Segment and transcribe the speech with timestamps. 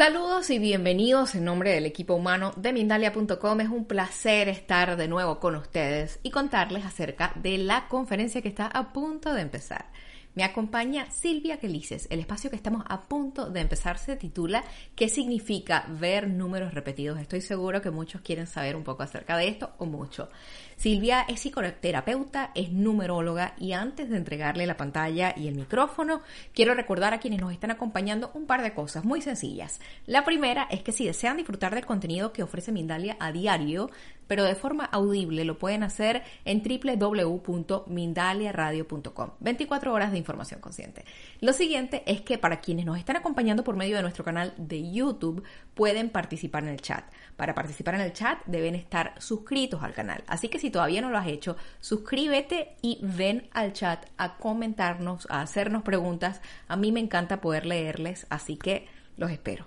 [0.00, 3.60] Saludos y bienvenidos en nombre del equipo humano de Mindalia.com.
[3.60, 8.48] Es un placer estar de nuevo con ustedes y contarles acerca de la conferencia que
[8.48, 9.92] está a punto de empezar.
[10.36, 12.06] Me acompaña Silvia Quelices.
[12.08, 14.62] El espacio que estamos a punto de empezar se titula
[14.94, 17.18] ¿Qué significa ver números repetidos?
[17.18, 20.28] Estoy seguro que muchos quieren saber un poco acerca de esto o mucho.
[20.76, 26.22] Silvia es psicoterapeuta, es numeróloga y antes de entregarle la pantalla y el micrófono,
[26.54, 29.80] quiero recordar a quienes nos están acompañando un par de cosas muy sencillas.
[30.06, 33.90] La primera es que si desean disfrutar del contenido que ofrece Mindalia a diario,
[34.30, 39.30] pero de forma audible, lo pueden hacer en www.mindaliaradio.com.
[39.40, 41.04] 24 horas de información consciente.
[41.40, 44.88] Lo siguiente es que para quienes nos están acompañando por medio de nuestro canal de
[44.88, 45.42] YouTube,
[45.74, 47.04] pueden participar en el chat.
[47.34, 50.22] Para participar en el chat deben estar suscritos al canal.
[50.28, 55.26] Así que si todavía no lo has hecho, suscríbete y ven al chat a comentarnos,
[55.28, 56.40] a hacernos preguntas.
[56.68, 59.66] A mí me encanta poder leerles, así que los espero.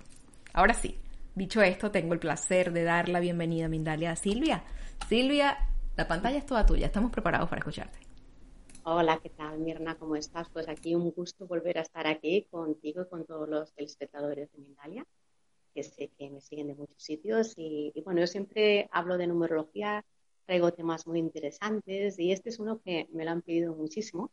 [0.54, 0.98] Ahora sí,
[1.34, 4.64] dicho esto, tengo el placer de dar la bienvenida a Mindalia a Silvia.
[5.08, 5.58] Silvia,
[5.96, 7.98] la pantalla es toda tuya, estamos preparados para escucharte.
[8.84, 9.96] Hola, ¿qué tal, Mirna?
[9.96, 10.48] ¿Cómo estás?
[10.50, 14.58] Pues aquí un gusto volver a estar aquí contigo y con todos los espectadores de
[14.58, 15.06] Mindalia,
[15.74, 17.54] que sé que me siguen de muchos sitios.
[17.56, 20.04] Y, y bueno, yo siempre hablo de numerología
[20.44, 24.30] traigo temas muy interesantes y este es uno que me lo han pedido muchísimo,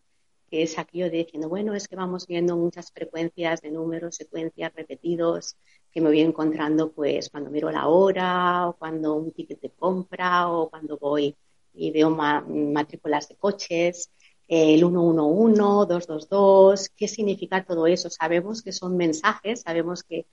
[0.49, 4.73] que es aquello de diciendo, bueno, es que vamos viendo muchas frecuencias de números, secuencias
[4.75, 5.57] repetidos,
[5.91, 10.49] que me voy encontrando pues cuando miro la hora o cuando un ticket de compra
[10.49, 11.35] o cuando voy
[11.73, 14.09] y veo matrículas de coches,
[14.47, 18.09] el 111, 222, ¿qué significa todo eso?
[18.09, 20.25] Sabemos que son mensajes, sabemos que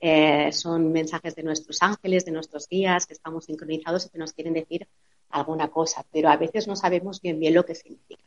[0.00, 4.32] eh, son mensajes de nuestros ángeles, de nuestros guías, que estamos sincronizados y que nos
[4.32, 4.86] quieren decir
[5.30, 8.22] alguna cosa, pero a veces no sabemos bien bien lo que significa.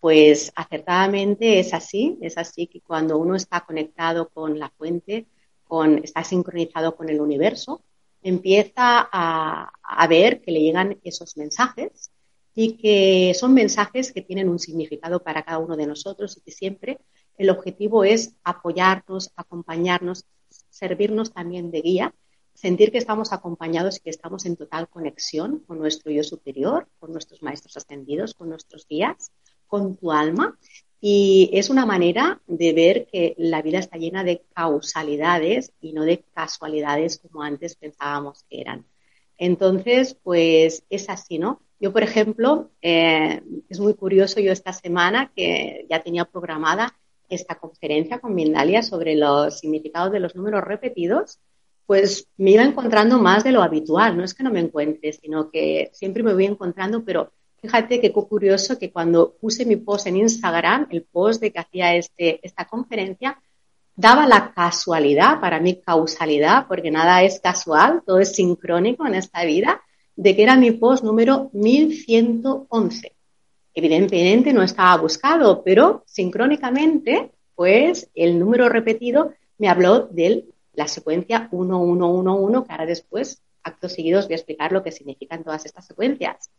[0.00, 5.26] Pues acertadamente es así, es así que cuando uno está conectado con la fuente,
[5.82, 7.82] está sincronizado con el universo,
[8.22, 12.10] empieza a, a ver que le llegan esos mensajes
[12.54, 16.52] y que son mensajes que tienen un significado para cada uno de nosotros y que
[16.52, 17.00] siempre
[17.36, 20.24] el objetivo es apoyarnos, acompañarnos,
[20.70, 22.14] servirnos también de guía
[22.54, 27.12] sentir que estamos acompañados y que estamos en total conexión con nuestro yo superior, con
[27.12, 29.32] nuestros maestros ascendidos, con nuestros guías,
[29.66, 30.58] con tu alma.
[31.06, 36.02] Y es una manera de ver que la vida está llena de causalidades y no
[36.02, 38.86] de casualidades como antes pensábamos que eran.
[39.36, 41.60] Entonces, pues es así, ¿no?
[41.78, 46.96] Yo, por ejemplo, eh, es muy curioso, yo esta semana que ya tenía programada
[47.28, 51.38] esta conferencia con Mindalia sobre los significados de los números repetidos,
[51.84, 54.16] pues me iba encontrando más de lo habitual.
[54.16, 57.30] No es que no me encuentre, sino que siempre me voy encontrando, pero
[57.64, 61.94] fíjate qué curioso que cuando puse mi post en Instagram, el post de que hacía
[61.96, 63.40] este, esta conferencia,
[63.96, 69.44] daba la casualidad, para mí causalidad, porque nada es casual, todo es sincrónico en esta
[69.44, 69.82] vida,
[70.14, 73.12] de que era mi post número 1111.
[73.72, 81.48] Evidentemente no estaba buscado, pero sincrónicamente, pues el número repetido me habló del la secuencia
[81.50, 86.50] 1111, que ahora después, actos seguidos, voy a explicar lo que significan todas estas secuencias.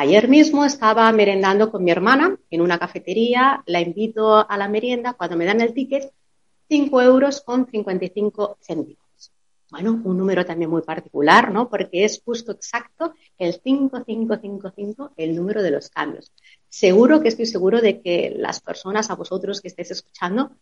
[0.00, 5.14] Ayer mismo estaba merendando con mi hermana en una cafetería, la invito a la merienda,
[5.14, 6.12] cuando me dan el ticket,
[6.68, 9.32] 5 euros con 55 céntimos.
[9.72, 11.68] Bueno, un número también muy particular, ¿no?
[11.68, 16.30] Porque es justo exacto el 5555, el número de los cambios.
[16.68, 20.52] Seguro que estoy seguro de que las personas, a vosotros que estéis escuchando,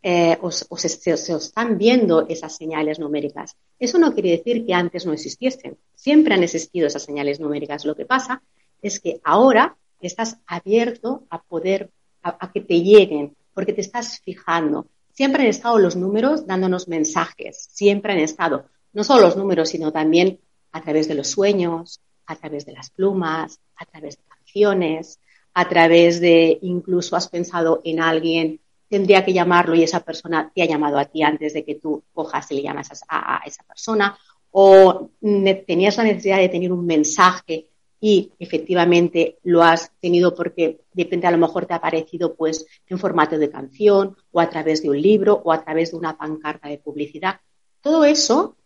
[0.00, 3.56] eh, os, están viendo esas señales numéricas.
[3.80, 5.76] Eso no quiere decir que antes no existiesen.
[5.96, 7.84] Siempre han existido esas señales numéricas.
[7.84, 8.44] Lo que pasa
[8.86, 11.90] es que ahora estás abierto a poder,
[12.22, 14.86] a, que te lleguen, porque te estás fijando.
[15.12, 17.68] Siempre han estado los números dándonos mensajes.
[17.72, 18.66] Siempre han estado.
[18.92, 20.38] No solo los números, sino también
[20.72, 25.20] a través de los sueños, a través de las plumas, a través de canciones,
[25.54, 30.62] a través de incluso has pensado en alguien tendría que llamarlo y esa persona te
[30.62, 34.16] ha llamado a ti antes de que tú cojas y le llamas a, esa persona,
[34.52, 35.10] o
[35.66, 37.66] tenías la necesidad de tener un mensaje
[38.00, 42.98] y efectivamente lo has tenido porque depende a lo mejor te ha aparecido pues en
[42.98, 46.68] formato de canción o a través de un libro o a través de una pancarta
[46.68, 47.40] de publicidad.
[47.80, 48.56] Todo eso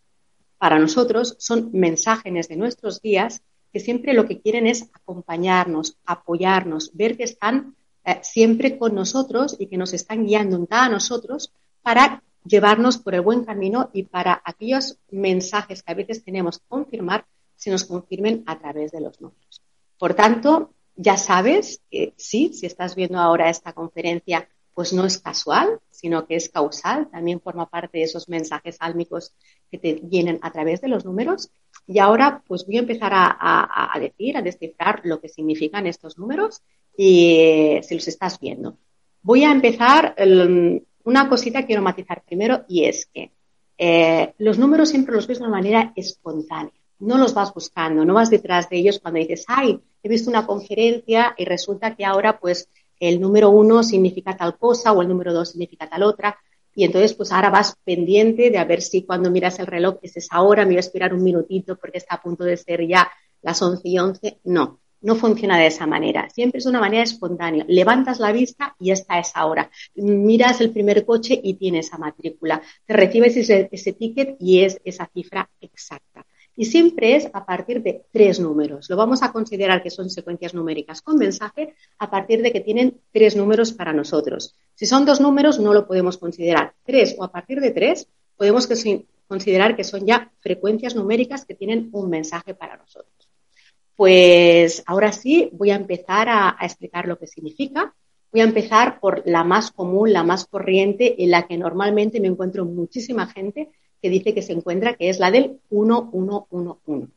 [0.57, 3.41] para nosotros son mensajes de nuestros guías
[3.71, 9.55] que siempre lo que quieren es acompañarnos, apoyarnos, ver que están eh, siempre con nosotros
[9.59, 14.03] y que nos están guiando en cada nosotros para llevarnos por el buen camino y
[14.03, 17.25] para aquellos mensajes que a veces tenemos que confirmar,
[17.61, 19.61] se nos confirmen a través de los números.
[19.99, 25.19] Por tanto, ya sabes que sí, si estás viendo ahora esta conferencia, pues no es
[25.19, 29.35] casual, sino que es causal, también forma parte de esos mensajes álmicos
[29.69, 31.51] que te vienen a través de los números.
[31.85, 36.63] Y ahora pues voy a empezar a, decir, a descifrar lo que significan estos números
[36.97, 38.79] y eh, si los estás viendo.
[39.21, 40.15] Voy a empezar,
[41.03, 43.31] una cosita quiero matizar primero y es que
[43.77, 46.80] eh, los números siempre los ves de una manera espontánea.
[47.01, 50.47] No los vas buscando, no vas detrás de ellos cuando dices, ay, he visto una
[50.47, 52.69] conferencia y resulta que ahora pues
[52.99, 56.37] el número uno significa tal cosa o el número dos significa tal otra.
[56.73, 60.15] Y entonces, pues ahora vas pendiente de a ver si cuando miras el reloj es
[60.15, 63.11] esa hora, me voy a esperar un minutito porque está a punto de ser ya
[63.41, 64.39] las once y once.
[64.43, 66.29] No, no funciona de esa manera.
[66.29, 67.65] Siempre es una manera espontánea.
[67.67, 69.69] Levantas la vista y está esa hora.
[69.95, 72.61] Miras el primer coche y tienes esa matrícula.
[72.85, 76.25] Te recibes ese, ese ticket y es esa cifra exacta.
[76.55, 78.89] Y siempre es a partir de tres números.
[78.89, 82.99] Lo vamos a considerar que son secuencias numéricas con mensaje a partir de que tienen
[83.11, 84.55] tres números para nosotros.
[84.75, 86.73] Si son dos números, no lo podemos considerar.
[86.83, 88.67] Tres o a partir de tres, podemos
[89.27, 93.21] considerar que son ya frecuencias numéricas que tienen un mensaje para nosotros.
[93.95, 97.93] Pues ahora sí, voy a empezar a, explicar lo que significa.
[98.31, 102.27] Voy a empezar por la más común, la más corriente, en la que normalmente me
[102.27, 103.69] encuentro muchísima gente
[104.01, 107.07] que dice que se encuentra, que es la del 1111.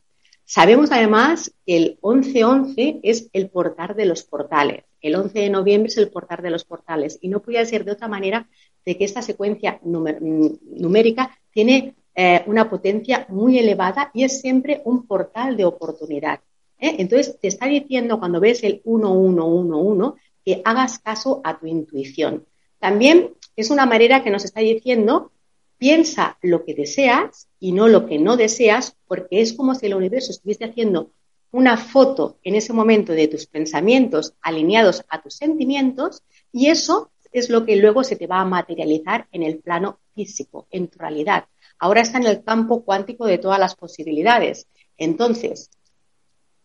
[0.45, 4.83] Sabemos además que el 1111 es el portal de los portales.
[5.01, 7.17] El 11 de noviembre es el portal de los portales.
[7.21, 8.47] Y no podía ser de otra manera
[8.85, 15.07] de que esta secuencia numérica tiene eh, una potencia muy elevada y es siempre un
[15.07, 16.39] portal de oportunidad.
[16.79, 16.95] ¿eh?
[16.99, 22.45] Entonces, te está diciendo cuando ves el 1111 que hagas caso a tu intuición.
[22.79, 25.31] También es una manera que nos está diciendo
[25.77, 29.95] piensa lo que deseas y no lo que no deseas, porque es como si el
[29.95, 31.11] universo estuviese haciendo
[31.51, 37.49] una foto en ese momento de tus pensamientos alineados a tus sentimientos y eso es
[37.49, 41.45] lo que luego se te va a materializar en el plano físico, en tu realidad.
[41.79, 44.67] Ahora está en el campo cuántico de todas las posibilidades.
[44.97, 45.69] Entonces,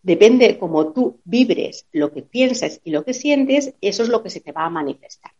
[0.02, 4.31] depende cómo tú vibres lo que piensas y lo que sientes, eso es lo que
[4.31, 5.32] se te va a manifestar.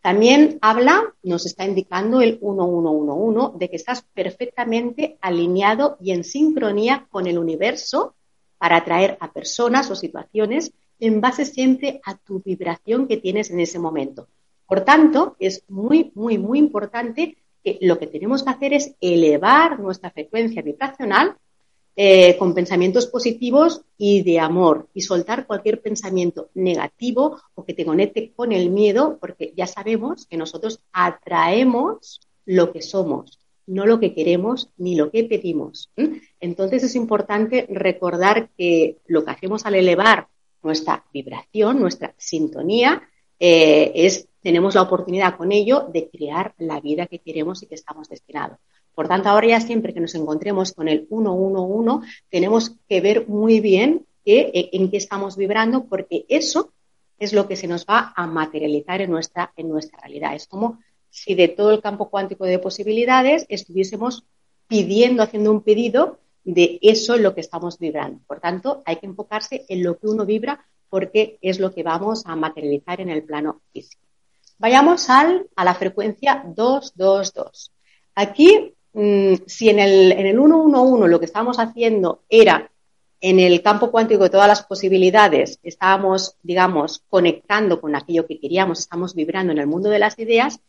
[0.00, 7.06] También habla, nos está indicando el 1111 de que estás perfectamente alineado y en sincronía
[7.10, 8.14] con el universo
[8.58, 13.60] para atraer a personas o situaciones en base siempre a tu vibración que tienes en
[13.60, 14.28] ese momento.
[14.66, 19.78] Por tanto, es muy, muy, muy importante que lo que tenemos que hacer es elevar
[19.78, 21.36] nuestra frecuencia vibracional
[21.98, 27.86] eh, con pensamientos positivos y de amor y soltar cualquier pensamiento negativo o que te
[27.86, 33.98] conecte con el miedo, porque ya sabemos que nosotros atraemos lo que somos, no lo
[33.98, 35.90] que queremos ni lo que pedimos.
[36.38, 40.28] Entonces es importante recordar que lo que hacemos al elevar
[40.62, 43.08] nuestra vibración, nuestra sintonía,
[43.40, 47.74] eh, es tenemos la oportunidad con ello de crear la vida que queremos y que
[47.74, 48.58] estamos destinados.
[48.96, 53.60] Por tanto, ahora ya siempre que nos encontremos con el 111, tenemos que ver muy
[53.60, 56.72] bien e, en qué estamos vibrando, porque eso
[57.18, 60.34] es lo que se nos va a materializar en nuestra, en nuestra realidad.
[60.34, 60.78] Es como
[61.10, 64.24] si de todo el campo cuántico de posibilidades estuviésemos
[64.66, 68.20] pidiendo, haciendo un pedido de eso en lo que estamos vibrando.
[68.26, 72.24] Por tanto, hay que enfocarse en lo que uno vibra porque es lo que vamos
[72.24, 74.00] a materializar en el plano físico.
[74.56, 77.72] Vayamos al, a la frecuencia 222.
[78.14, 82.72] Aquí Mm, si en el, en el 111 lo que estábamos haciendo era
[83.20, 88.78] en el campo cuántico de todas las posibilidades, estábamos, digamos, conectando con aquello que queríamos,
[88.78, 90.60] estamos vibrando en el mundo de las ideas,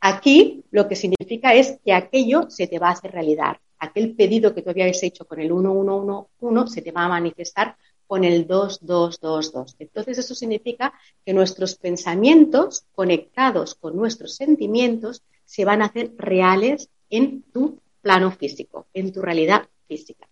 [0.00, 3.58] aquí lo que significa es que aquello se te va a hacer realidad.
[3.78, 7.76] Aquel pedido que tú habías hecho con el 1111 se te va a manifestar
[8.08, 9.76] con el 2222.
[9.78, 10.92] Entonces eso significa
[11.24, 18.30] que nuestros pensamientos conectados con nuestros sentimientos se van a hacer reales en tu plano
[18.30, 20.28] físico, en tu realidad física.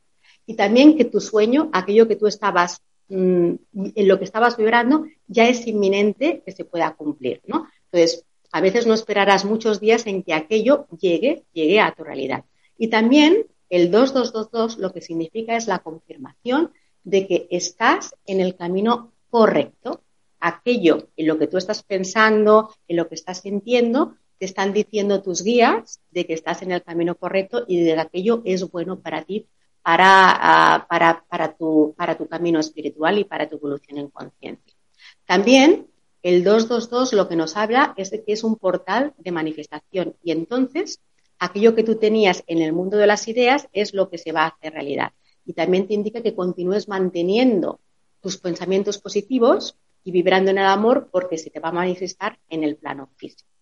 [0.47, 3.54] Y también que tu sueño, aquello que tú estabas, mm,
[3.95, 7.66] en lo que estabas vibrando, ya es inminente que se pueda cumplir, ¿no?
[7.90, 12.45] Entonces, a veces no esperarás muchos días en que aquello llegue, llegue a tu realidad.
[12.78, 18.54] Y también el 2222 lo que significa es la confirmación de que estás en el
[18.54, 20.02] camino correcto.
[20.38, 25.23] Aquello en lo que tú estás pensando, en lo que estás sintiendo, te están diciendo
[25.23, 29.00] tus guías de que estás en el camino correcto y de que aquello es bueno
[29.00, 29.47] para ti,
[29.83, 34.75] para, ah, para, para, tu, para tu camino espiritual y para tu evolución en conciencia.
[35.26, 35.87] También
[36.23, 40.33] el 222 lo que nos habla es de que es un portal de manifestación y
[40.33, 41.00] entonces
[41.38, 44.45] aquello que tú tenías en el mundo de las ideas es lo que se va
[44.45, 45.12] a hacer realidad.
[45.45, 47.81] Y también te indica que continúes manteniendo
[48.21, 52.64] tus pensamientos positivos y vibrando en el amor porque se te va a manifestar en
[52.64, 53.54] el plano físico.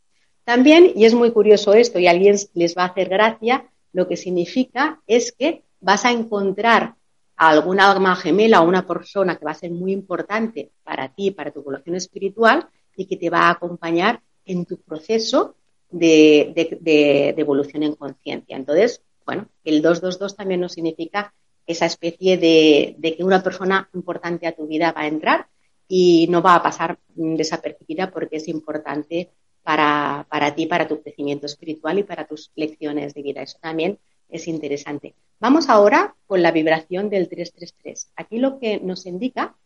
[0.45, 4.17] También, y es muy curioso esto, y alguien les va a hacer gracia, lo que
[4.17, 6.95] significa es que vas a encontrar
[7.37, 11.31] a alguna alma gemela o una persona que va a ser muy importante para ti,
[11.31, 15.57] para tu evolución espiritual y que te va a acompañar en tu proceso
[15.91, 18.57] de, evolución en conciencia.
[18.57, 21.35] Entonces, bueno, el 222 también nos significa
[21.67, 25.47] esa especie de, de, que una persona importante a tu vida va a entrar
[25.87, 29.31] y no va a pasar desapercibida porque es importante
[29.63, 33.43] para, para ti, para tu crecimiento espiritual y para tus lecciones de vida.
[33.43, 35.15] Eso también es interesante.
[35.39, 38.13] Vamos ahora con la vibración del 333.
[38.17, 39.57] Aquí lo que nos indica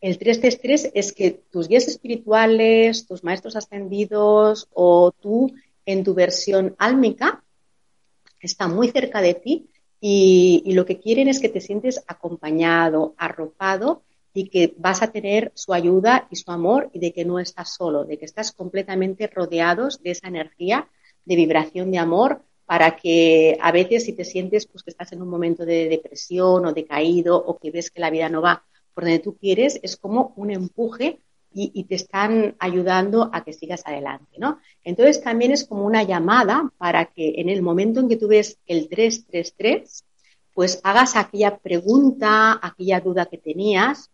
[0.00, 5.52] el 333 es que tus guías espirituales, tus maestros ascendidos o tú
[5.86, 7.42] en tu versión álmica
[8.40, 9.70] está muy cerca de ti
[10.00, 14.04] y, y, lo que quieren es que te sientes acompañado, arropado
[14.38, 17.74] y que vas a tener su ayuda y su amor y de que no estás
[17.74, 20.88] solo, de que estás completamente rodeados de esa energía
[21.24, 25.22] de vibración de amor para que a veces si te sientes pues que estás en
[25.22, 28.64] un momento de depresión o decaído o que ves que la vida no va
[28.94, 31.18] por donde tú quieres, es como un empuje
[31.52, 34.60] y, te están ayudando a que sigas adelante, ¿no?
[34.84, 38.58] Entonces también es como una llamada para que en el momento en que tú ves
[38.66, 40.04] el 333,
[40.54, 44.10] pues hagas aquella pregunta, aquella duda que tenías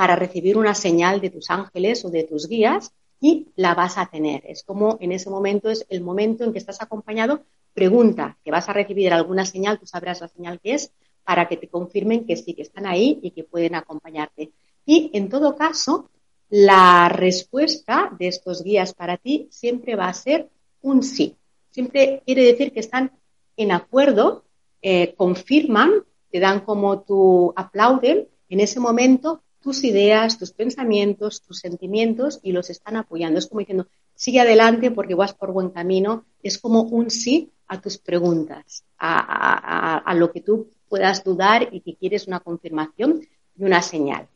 [0.00, 4.06] para recibir una señal de tus ángeles o de tus guías y la vas a
[4.06, 4.42] tener.
[4.46, 7.42] Es como en ese momento es el momento en que estás acompañado,
[7.74, 10.90] pregunta que vas a recibir alguna señal, tú sabrás la señal que es,
[11.22, 14.52] para que te confirmen que sí, que están ahí y que pueden acompañarte.
[14.86, 16.08] Y en todo caso,
[16.48, 20.48] la respuesta de estos guías para ti siempre va a ser
[20.80, 21.36] un sí.
[21.68, 23.12] Siempre quiere decir que están
[23.54, 24.44] en acuerdo,
[24.80, 25.92] eh, confirman,
[26.30, 32.52] te dan como tu aplauden en ese momento tus ideas, tus pensamientos, tus sentimientos y
[32.52, 33.38] los están apoyando.
[33.38, 36.24] Es como diciendo, sigue adelante porque vas por buen camino.
[36.42, 41.94] Es como un sí a tus preguntas, a, lo que tú puedas dudar y que
[41.94, 43.20] quieres una confirmación
[43.56, 44.26] y una señal.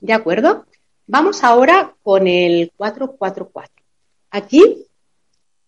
[0.00, 0.64] ¿De acuerdo?
[1.06, 3.84] Vamos ahora con el 444.
[4.30, 4.86] Aquí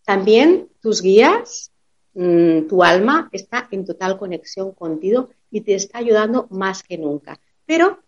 [0.05, 1.73] también tus guías,
[2.15, 7.39] mm, tu alma está en total conexión contigo y te está ayudando más que nunca.
[7.67, 7.99] Pero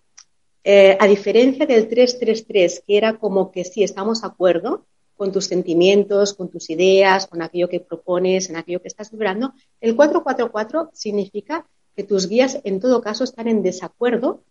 [0.64, 5.46] eh, a diferencia del 333, que era como que sí, estamos de acuerdo con tus
[5.46, 10.90] sentimientos, con tus ideas, con aquello que propones, en aquello que estás vibrando, el 444
[10.92, 14.42] significa que tus guías en todo caso están en desacuerdo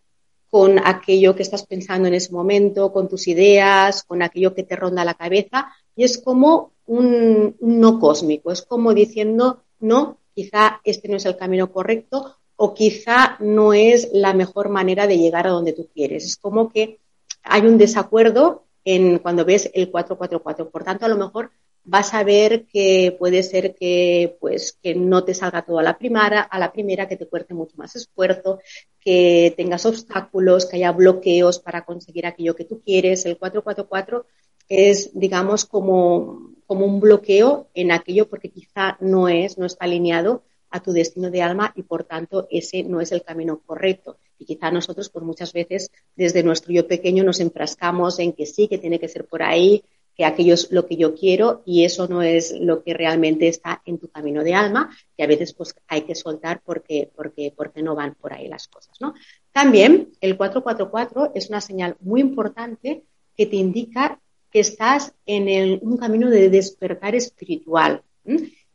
[0.50, 4.75] con aquello que estás pensando en ese momento, con tus ideas, con aquello que te
[4.75, 11.08] ronda la cabeza, y es como un no cósmico, es como diciendo, no, quizá este
[11.08, 15.50] no es el camino correcto o quizá no es la mejor manera de llegar a
[15.50, 16.25] donde tú quieres.
[16.25, 17.00] Es como que
[17.41, 20.70] hay un desacuerdo en cuando ves el 444.
[20.70, 21.50] Por tanto, a lo mejor
[21.84, 25.98] vas a ver que puede ser que pues que no te salga todo a la
[25.98, 28.60] primera, a la primera, que te cueste mucho más esfuerzo,
[29.00, 33.25] que tengas obstáculos, que haya bloqueos para conseguir aquello que tú quieres.
[33.25, 34.24] El 444
[34.70, 40.44] es, digamos, como, como un bloqueo en aquello porque quizá no es, no está alineado
[40.71, 44.17] a tu destino de alma y por tanto ese no es el camino correcto.
[44.39, 48.67] Y quizá nosotros por muchas veces desde nuestro yo pequeño nos enfrascamos en que sí,
[48.67, 49.83] que tiene que ser por ahí,
[50.15, 53.81] que aquello es lo que yo quiero y eso no es lo que realmente está
[53.85, 57.81] en tu camino de alma y a veces pues hay que soltar porque, porque, porque
[57.81, 59.13] no van por ahí las cosas, ¿no?
[59.51, 63.03] También el 444 es una señal muy importante
[63.35, 64.19] que te indica
[64.51, 68.03] que estás en un camino de despertar espiritual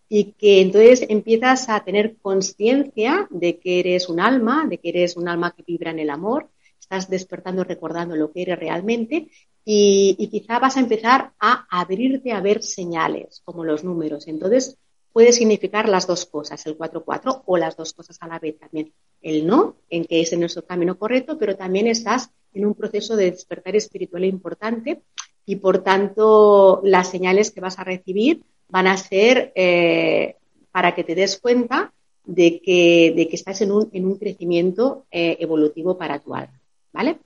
[0.08, 5.16] y que entonces empiezas a tener conciencia de que eres un alma, de que eres
[5.16, 6.48] un alma que vibra en el amor,
[6.78, 9.28] estás despertando, recordando lo que eres realmente
[9.64, 14.28] y, quizá vas a empezar a abrirte a ver señales como los números.
[14.28, 14.78] Entonces
[15.12, 18.92] puede significar las dos cosas, el 4-4 o las dos cosas a la vez también.
[19.20, 23.16] El no, en que es en nuestro camino correcto, pero también estás en un proceso
[23.16, 25.02] de despertar espiritual importante
[25.44, 30.36] y por tanto las señales que vas a recibir van a ser eh,
[30.70, 31.92] para que te des cuenta
[32.24, 36.60] de que, de que estás en un, en un crecimiento eh, evolutivo para tu alma,
[36.92, 37.18] ¿vale?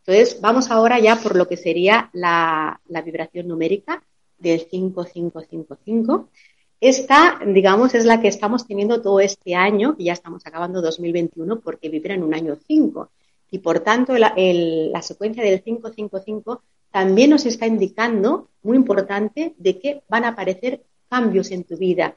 [0.00, 4.02] Entonces, vamos ahora ya por lo que sería la, la vibración numérica
[4.38, 6.28] del 5555.
[6.80, 11.60] Esta, digamos, es la que estamos teniendo todo este año, que ya estamos acabando 2021,
[11.60, 13.10] porque vibra en un año 5.
[13.50, 14.32] Y por tanto, la,
[15.02, 21.50] secuencia del 555 también nos está indicando, muy importante, de que van a aparecer cambios
[21.50, 22.16] en tu vida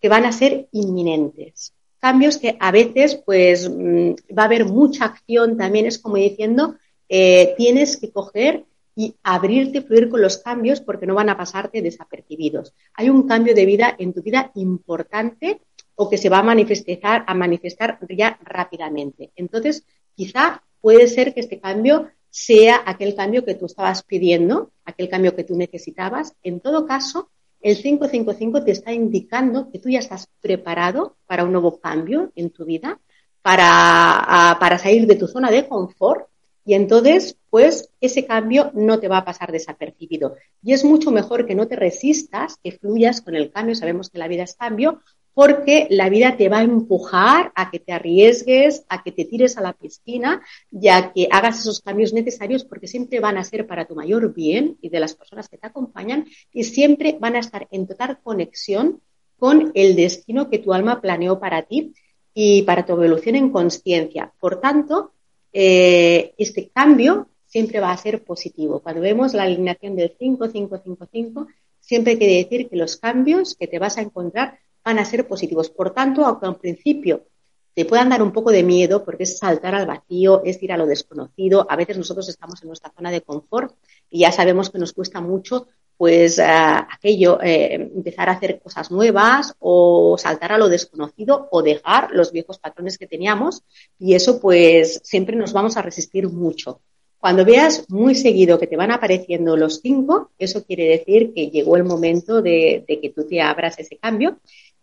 [0.00, 1.74] que van a ser inminentes.
[1.98, 6.76] Cambios que a veces, pues, mm, va a haber mucha acción también, es como diciendo
[7.08, 11.80] eh, tienes que coger y abrirte, fluir con los cambios porque no van a pasarte
[11.80, 12.74] desapercibidos.
[12.94, 15.62] Hay un cambio de vida en tu vida importante
[15.94, 19.30] o que se va a manifestar, a manifestar ya rápidamente.
[19.36, 25.08] Entonces, quizá puede ser que este cambio sea aquel cambio que tú estabas pidiendo, aquel
[25.08, 26.34] cambio que tú necesitabas.
[26.42, 27.30] En todo caso,
[27.60, 32.50] el 555 te está indicando que tú ya estás preparado para un nuevo cambio en
[32.50, 33.00] tu vida,
[33.42, 36.28] para, para salir de tu zona de confort
[36.68, 40.36] y entonces, pues ese cambio no te va a pasar desapercibido.
[40.62, 43.74] Y es mucho mejor que no te resistas, que fluyas con el cambio.
[43.74, 45.00] Sabemos que la vida es cambio,
[45.38, 49.56] porque la vida te va a empujar a que te arriesgues, a que te tires
[49.56, 53.64] a la piscina y a que hagas esos cambios necesarios porque siempre van a ser
[53.64, 57.38] para tu mayor bien y de las personas que te acompañan y siempre van a
[57.38, 59.00] estar en total conexión
[59.38, 61.94] con el destino que tu alma planeó para ti
[62.34, 64.32] y para tu evolución en conciencia.
[64.40, 65.12] Por tanto,
[65.52, 68.80] eh, este cambio siempre va a ser positivo.
[68.80, 71.46] Cuando vemos la alineación del 5-5-5-5,
[71.78, 75.68] siempre quiere decir que los cambios que te vas a encontrar van a ser positivos.
[75.68, 77.26] Por tanto, aunque al principio
[77.74, 80.78] te puedan dar un poco de miedo, porque es saltar al vacío, es ir a
[80.78, 83.74] lo desconocido, a veces nosotros estamos en nuestra zona de confort
[84.10, 85.68] y ya sabemos que nos cuesta mucho
[85.98, 91.60] pues eh, aquello, eh, empezar a hacer cosas nuevas o saltar a lo desconocido o
[91.60, 93.62] dejar los viejos patrones que teníamos
[93.98, 96.80] y eso pues siempre nos vamos a resistir mucho.
[97.18, 101.76] Cuando veas muy seguido que te van apareciendo los cinco, eso quiere decir que llegó
[101.76, 104.38] el momento de, de que tú te abras ese cambio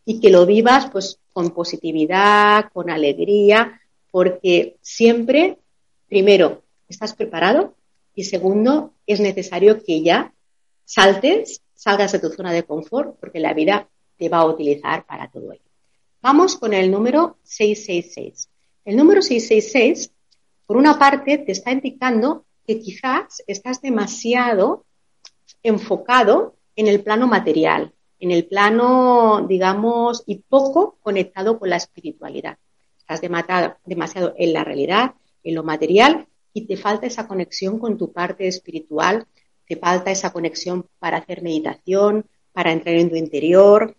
[0.05, 3.81] y que lo vivas pues con positividad, con alegría,
[4.11, 5.57] porque siempre,
[6.07, 7.75] primero, estás preparado
[8.13, 10.33] y segundo, es necesario que ya
[10.85, 15.29] saltes, salgas de tu zona de confort, porque la vida te va a utilizar para
[15.29, 15.61] todo ello.
[16.21, 18.49] Vamos con el número 666.
[18.85, 20.11] El número 666,
[20.65, 24.85] por una parte, te está indicando que quizás estás demasiado
[25.61, 32.57] enfocado en el plano material, en el plano, digamos, y poco conectado con la espiritualidad.
[32.97, 38.11] Estás demasiado en la realidad, en lo material, y te falta esa conexión con tu
[38.11, 39.27] parte espiritual,
[39.67, 43.95] te falta esa conexión para hacer meditación, para entrar en tu interior,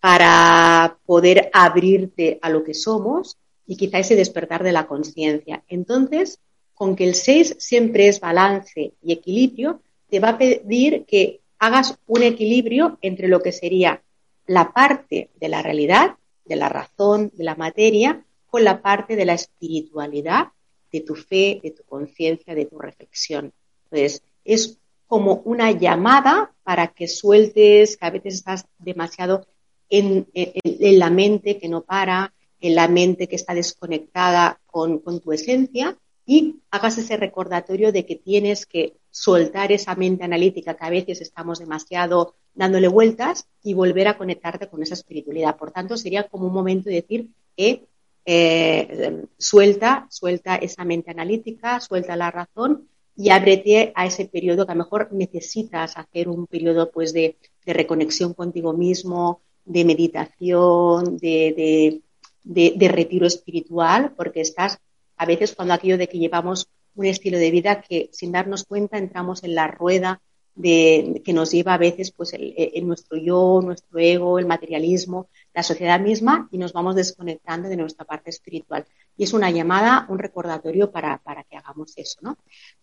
[0.00, 5.64] para poder abrirte a lo que somos y quizá ese despertar de la conciencia.
[5.66, 6.38] Entonces,
[6.74, 11.98] con que el 6 siempre es balance y equilibrio, te va a pedir que hagas
[12.06, 14.02] un equilibrio entre lo que sería
[14.46, 19.24] la parte de la realidad, de la razón, de la materia, con la parte de
[19.24, 20.48] la espiritualidad,
[20.92, 23.52] de tu fe, de tu conciencia, de tu reflexión.
[23.84, 29.46] Entonces, es como una llamada para que sueltes, que a veces estás demasiado
[29.88, 30.26] en,
[30.62, 35.96] la mente que no para, en la mente que está desconectada con, con tu esencia
[36.24, 41.22] y hagas ese recordatorio de que tienes que soltar esa mente analítica que a veces
[41.22, 45.56] estamos demasiado dándole vueltas y volver a conectarte con esa espiritualidad.
[45.56, 47.86] Por tanto, sería como un momento de decir que
[48.26, 54.72] eh, suelta, suelta esa mente analítica, suelta la razón y ábrete a ese periodo que
[54.72, 62.02] a lo mejor necesitas hacer un periodo pues de, reconexión contigo mismo, de meditación, de,
[62.44, 64.78] de, retiro espiritual, porque estás
[65.16, 68.98] a veces cuando aquello de que llevamos un estilo de vida que sin darnos cuenta
[68.98, 70.20] entramos en la rueda
[70.54, 72.54] de, que nos lleva a veces pues el,
[72.86, 78.06] nuestro yo, nuestro ego, el materialismo, la sociedad misma y nos vamos desconectando de nuestra
[78.06, 78.86] parte espiritual.
[79.16, 82.38] Y es una llamada, un recordatorio para, para que hagamos eso, ¿no?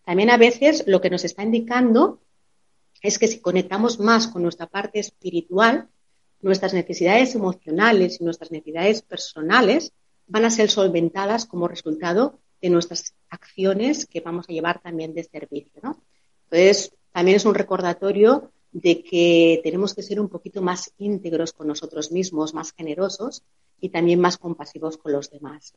[0.06, 2.22] También a veces lo que nos está indicando
[3.02, 5.90] es que si conectamos más con nuestra parte espiritual,
[6.42, 9.94] nuestras necesidades emocionales y nuestras necesidades personales
[10.28, 15.26] van a ser solventadas como resultado de nuestras acciones que vamos a llevar también de
[15.26, 16.02] servicio, ¿no?
[16.46, 21.68] Entonces, también es un recordatorio de que tenemos que ser un poquito más íntegros con
[21.68, 23.44] nosotros mismos, más generosos
[23.82, 25.74] y también más compasivos con los demás.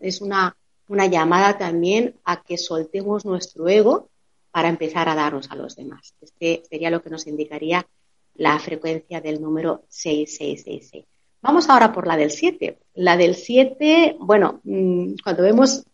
[0.00, 0.54] es una,
[0.86, 4.10] una llamada también a que soltemos nuestro ego
[4.50, 6.14] para empezar a darnos a los demás.
[6.20, 7.88] Este sería lo que nos indicaría
[8.34, 11.06] la frecuencia del número 6666.
[11.40, 12.78] Vamos ahora por la del 7.
[12.94, 15.86] La del 7, bueno, mm, cuando vemos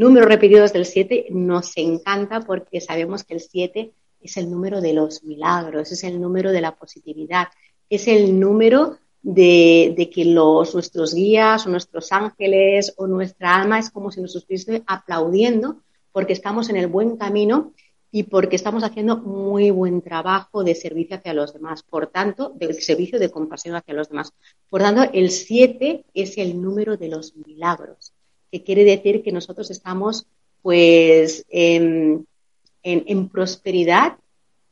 [0.00, 4.94] números repetidos del 7 nos encanta porque sabemos que el 7 es el número de
[4.94, 7.48] los milagros, es el número de la positividad,
[7.90, 13.90] es el número de, que los, nuestros guías o nuestros ángeles o nuestra alma es
[13.90, 15.82] como si nos estuviese aplaudiendo
[16.12, 17.74] porque estamos en el buen camino
[18.10, 22.72] y porque estamos haciendo muy buen trabajo de servicio hacia los demás, por tanto, del
[22.80, 24.32] servicio de compasión hacia los demás.
[24.70, 28.14] Por tanto, el 7 es el número de los milagros,
[28.50, 30.26] que quiere decir que nosotros estamos
[30.62, 32.26] pues en,
[33.32, 34.18] prosperidad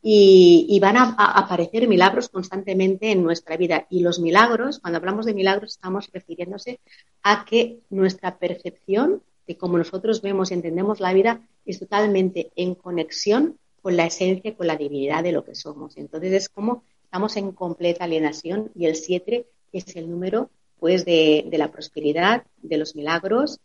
[0.02, 3.86] y, van a, aparecer milagros constantemente en nuestra vida.
[3.90, 6.80] Y los milagros, cuando hablamos de milagros, estamos refiriéndose
[7.22, 12.74] a que nuestra percepción de cómo nosotros vemos y entendemos la vida es totalmente en
[12.74, 15.96] conexión con la esencia, con la divinidad de lo que somos.
[15.96, 21.48] Entonces es como estamos en completa alienación y el 7 es el número pues de,
[21.52, 23.60] la prosperidad, de los milagros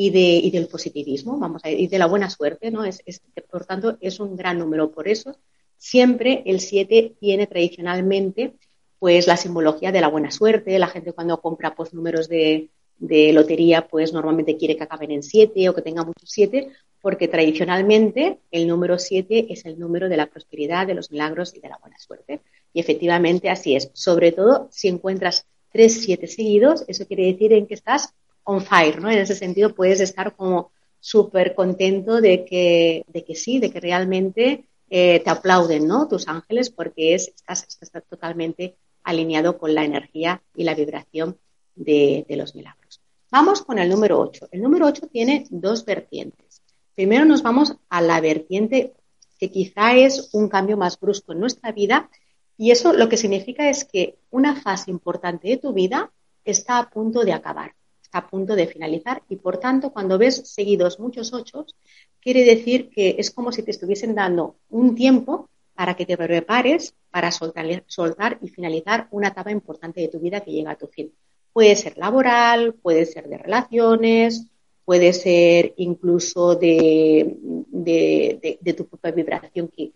[0.00, 2.84] y, de, del positivismo, vamos a y de la buena suerte, ¿no?
[2.84, 3.02] Es,
[3.50, 4.92] por tanto, es un gran número.
[4.92, 5.36] Por eso,
[5.76, 8.54] siempre el 7 tiene tradicionalmente
[9.00, 10.78] pues la simbología de la buena suerte.
[10.78, 15.24] La gente cuando compra pues números de, de lotería, pues normalmente quiere que acaben en
[15.24, 16.68] 7 o que tenga muchos 7,
[17.02, 21.60] porque tradicionalmente el número 7 es el número de la prosperidad, de los milagros y
[21.60, 22.38] de la buena suerte.
[22.72, 23.90] Y efectivamente así es.
[23.94, 28.14] Sobre todo si encuentras tres siete seguidos, eso quiere decir en que estás
[28.48, 33.78] En ese sentido puedes estar como súper contento de que, de que sí, de que
[33.78, 36.08] realmente eh, te aplauden, ¿no?
[36.08, 41.36] Tus ángeles porque es, estás, estás totalmente alineado con la energía y la vibración
[41.74, 43.02] de, de los milagros.
[43.30, 44.48] Vamos con el número 8.
[44.50, 46.62] El número 8 tiene dos vertientes.
[46.94, 48.94] Primero nos vamos a la vertiente
[49.38, 52.08] que quizá es un cambio más brusco en nuestra vida
[52.56, 56.10] y eso lo que significa es que una fase importante de tu vida
[56.44, 57.74] está a punto de acabar,
[58.08, 61.76] está a punto de finalizar y por tanto cuando ves seguidos muchos ochos,
[62.20, 66.94] quiere decir que es como si te estuviesen dando un tiempo para que te prepares
[67.10, 70.86] para soltar, soltar y finalizar una etapa importante de tu vida que llega a tu
[70.86, 71.12] fin.
[71.52, 74.46] Puede ser laboral, puede ser de relaciones,
[74.84, 77.36] puede ser incluso de,
[77.68, 79.92] de, de, tu propia vibración que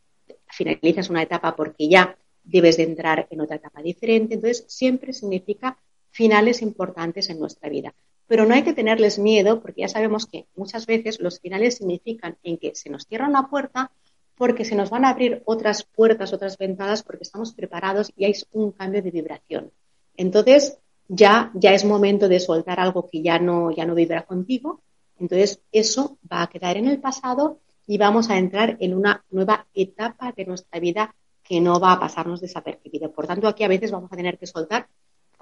[0.48, 4.34] finalizas una etapa porque ya debes de entrar en otra etapa diferente.
[4.34, 5.78] Entonces, siempre significa
[6.12, 7.94] finales importantes en nuestra vida.
[8.28, 12.38] Pero no hay que tenerles miedo porque ya sabemos que muchas veces los finales significan
[12.44, 13.90] en que se nos cierra una puerta
[14.36, 18.34] porque se nos van a abrir otras puertas, otras ventanas porque estamos preparados y hay
[18.52, 19.72] un cambio de vibración.
[20.16, 24.80] Entonces, ya, ya es momento de soltar algo que ya no, ya no vibra contigo.
[25.18, 29.66] Entonces, eso va a quedar en el pasado y vamos a entrar en una nueva
[29.74, 33.12] etapa de nuestra vida que no va a pasarnos desapercibido.
[33.12, 34.88] Por tanto, aquí a veces vamos a tener que soltar,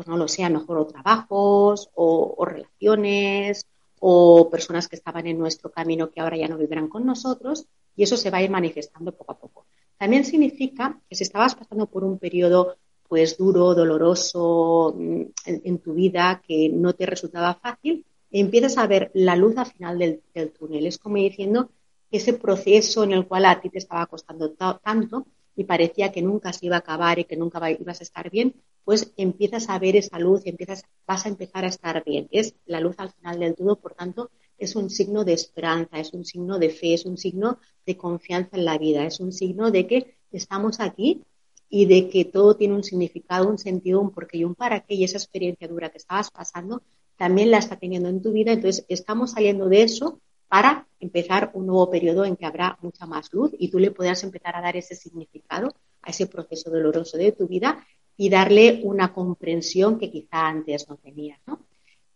[0.01, 3.67] pues no lo sé, mejor o trabajos o, relaciones
[3.99, 8.05] o personas que estaban en nuestro camino que ahora ya no vivirán con nosotros y
[8.05, 9.67] eso se va a ir manifestando poco a poco.
[9.99, 12.79] También significa que si estabas pasando por un periodo
[13.11, 19.11] pues duro, doloroso mm, en, tu vida, que no te resultaba fácil, empiezas a ver
[19.13, 20.87] la luz al final del, del túnel.
[20.87, 21.69] Es como diciendo
[22.11, 25.27] ese proceso en el cual a ti te estaba costando tanto,
[25.61, 28.55] y parecía que nunca se iba a acabar y que nunca ibas a estar bien,
[28.83, 32.29] pues empiezas a ver esa luz y empiezas, vas a empezar a estar bien.
[32.31, 36.15] Es la luz al final del todo, por tanto, es un signo de esperanza, es
[36.15, 39.71] un signo de fe, es un signo de confianza en la vida, es un signo
[39.71, 41.25] de que estamos aquí
[41.69, 44.95] y de que todo tiene un significado, un sentido, un porqué y un para qué,
[44.95, 46.81] y esa experiencia dura que estabas pasando
[47.19, 48.53] también la está teniendo en tu vida.
[48.53, 53.33] Entonces, estamos saliendo de eso para empezar un nuevo periodo en que habrá mucha más
[53.33, 57.31] luz y tú le puedas empezar a dar ese significado a ese proceso doloroso de
[57.31, 57.87] tu vida
[58.17, 61.61] y darle una comprensión que quizá antes no tenías, ¿no?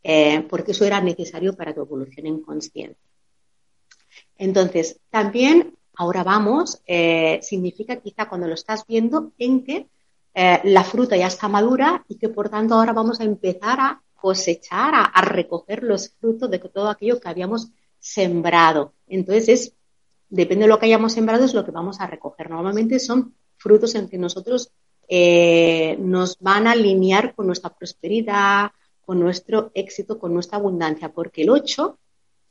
[0.03, 2.97] Eh, porque eso era necesario para tu evolución en.
[4.37, 9.87] Entonces, también, ahora vamos, eh, significa quizá cuando lo estás viendo en que
[10.35, 14.03] eh, la fruta ya está madura y que por tanto ahora vamos a empezar a
[14.17, 17.71] cosechar, a recoger los frutos de todo aquello que habíamos
[18.05, 18.93] sembrado.
[19.07, 19.73] Entonces, es,
[20.29, 22.51] depende de lo que hayamos sembrado, es lo que vamos a recoger.
[22.51, 24.71] Normalmente son frutos en que nosotros
[25.09, 31.43] eh, nos van a alinear con nuestra prosperidad, con nuestro éxito, con nuestra abundancia, porque
[31.43, 31.99] el 8,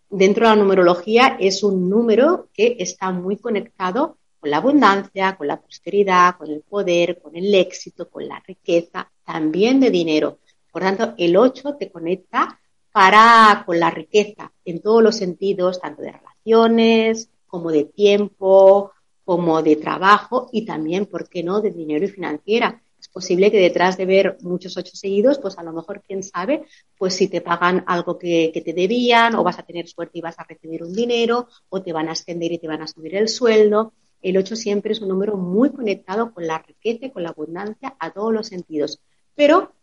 [0.09, 5.47] dentro de la numerología, es un número que está muy conectado con la abundancia, con
[5.47, 10.39] la prosperidad, con el poder, con el éxito, con la riqueza, también de dinero.
[10.71, 12.59] Por tanto, el 8 te conecta
[12.93, 18.91] para con la riqueza en todos los sentidos, tanto de relaciones como de tiempo,
[19.25, 22.81] como de trabajo y también, ¿por qué no?, de dinero y financiera.
[22.99, 26.65] Es posible que detrás de ver muchos ocho seguidos, pues a lo mejor, quién sabe,
[26.97, 30.21] pues si te pagan algo que, que te debían o vas a tener suerte y
[30.21, 33.15] vas a recibir un dinero o te van a ascender y te van a subir
[33.15, 33.93] el sueldo.
[34.21, 37.95] El 8 siempre es un número muy conectado con la riqueza y con la abundancia
[37.99, 39.01] a todos los sentidos.
[39.35, 39.73] Pero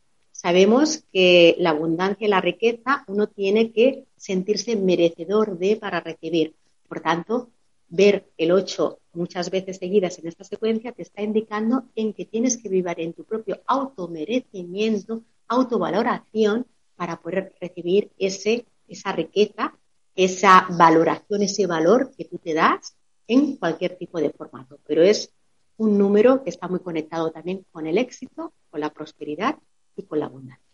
[0.43, 6.55] Sabemos que la abundancia y la riqueza uno tiene que sentirse merecedor de para recibir.
[6.89, 7.51] Por tanto,
[7.91, 12.57] ver el 8 muchas veces seguidas en esta secuencia te está indicando en que tienes
[12.57, 16.65] que vivir en tu propio automerecimiento, autovaloración
[16.97, 19.75] para poder recibir ese, esa riqueza
[20.17, 24.79] esa valoración, ese valor que tú te das en cualquier tipo de formato.
[24.87, 25.31] Pero es
[25.77, 29.59] un número que está muy conectado también con el éxito, con la prosperidad
[29.97, 30.65] y con la abundancia.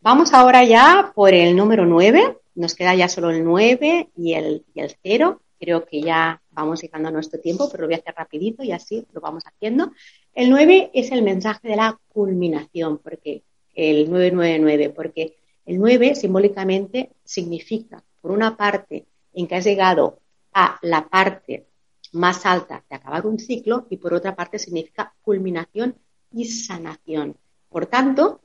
[0.00, 2.38] Vamos ahora ya por el número 9.
[2.54, 5.40] Nos queda ya solo el 9 y el, y el 0.
[5.58, 8.72] Creo que ya vamos llegando a nuestro tiempo, pero lo voy a hacer rapidito y
[8.72, 9.92] así lo vamos haciendo.
[10.34, 17.10] El 9 es el mensaje de la culminación, porque el 999, porque el 9 simbólicamente
[17.24, 20.18] significa, por una parte, en que has llegado
[20.52, 21.66] a la parte
[22.12, 25.96] más alta de acabar un ciclo y por otra parte significa culminación
[26.30, 27.36] y sanación.
[27.72, 28.40] Por tanto,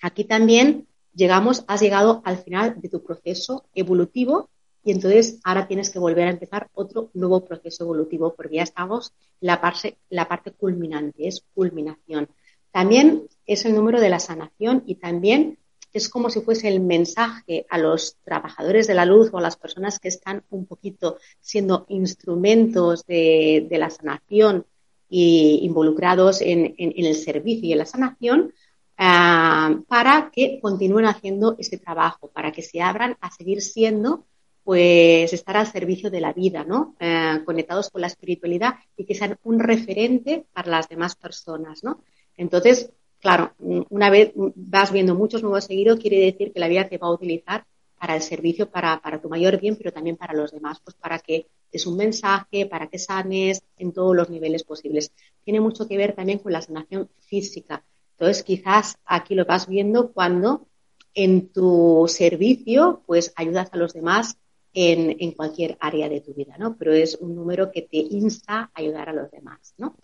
[0.00, 4.48] aquí también llegamos, has llegado al final de tu proceso evolutivo
[4.84, 9.12] y entonces ahora tienes que volver a empezar otro nuevo proceso evolutivo porque ya estamos
[9.40, 12.28] la parte, la parte culminante, es culminación.
[12.70, 15.58] También es el número de la sanación y también
[15.92, 19.56] es como si fuese el mensaje a los trabajadores de la luz o a las
[19.56, 24.66] personas que están un poquito siendo instrumentos de, la sanación
[25.08, 28.52] y involucrados en, el servicio y en la sanación,
[28.98, 34.26] ah, para que continúen haciendo ese trabajo, para que se abran a seguir siendo,
[34.62, 36.96] pues estar al servicio de la vida, ¿no?
[36.98, 42.02] Eh, conectados con la espiritualidad y que sean un referente para las demás personas, ¿no?
[42.36, 42.90] Entonces,
[43.24, 43.54] Claro,
[43.88, 47.12] una vez vas viendo muchos nuevos seguidores, quiere decir que la vida te va a
[47.12, 47.64] utilizar
[48.04, 51.46] para el servicio, para, tu mayor bien, pero también para los demás, pues para que
[51.72, 55.10] des un mensaje, para que sanes en todos los niveles posibles.
[55.42, 57.82] Tiene mucho que ver también con la sanación física.
[58.10, 60.68] Entonces, quizás aquí lo vas viendo cuando
[61.14, 64.36] en tu servicio, pues ayudas a los demás
[64.74, 66.76] en, en cualquier área de tu vida, ¿no?
[66.76, 69.96] Pero es un número que te insta a ayudar a los demás, ¿no?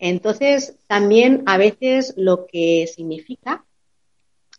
[0.00, 3.64] Entonces, también a veces lo que significa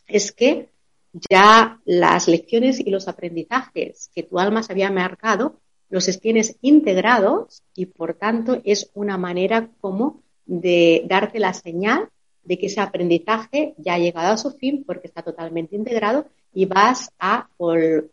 [0.07, 0.69] es que
[1.13, 7.63] ya las lecciones y los aprendizajes que tu alma se había marcado los tienes integrados
[7.73, 12.09] y por tanto es una manera como de darte la señal
[12.43, 16.65] de que ese aprendizaje ya ha llegado a su fin porque está totalmente integrado y
[16.65, 17.49] vas a,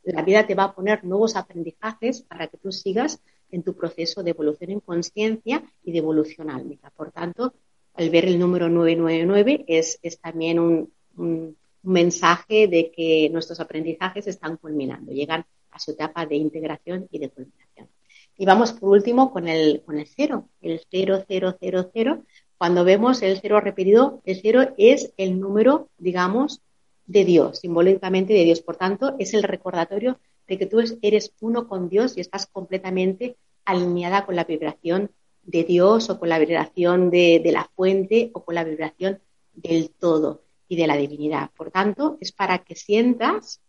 [0.04, 4.22] la vida te va a poner nuevos aprendizajes para que tú sigas en tu proceso
[4.22, 6.90] de evolución en conciencia y de evolución álmica.
[6.90, 7.54] Por tanto,
[7.94, 14.26] al ver el número 999 es, es también un, un, mensaje de que nuestros aprendizajes
[14.26, 17.88] están culminando, llegan a su etapa de integración y de culminación.
[18.36, 22.22] Y vamos por último con el, con el cero, el 0000.
[22.58, 26.60] Cuando vemos el cero repetido, el cero es el número, digamos,
[27.06, 28.60] de Dios, simbólicamente de Dios.
[28.60, 33.36] Por tanto, es el recordatorio de que tú eres uno con Dios y estás completamente
[33.64, 35.10] alineada con la vibración
[35.42, 39.20] de Dios o con la vibración de, la fuente o con la vibración
[39.52, 41.50] del todo y de la divinidad.
[41.56, 43.60] Por tanto, es para que sientas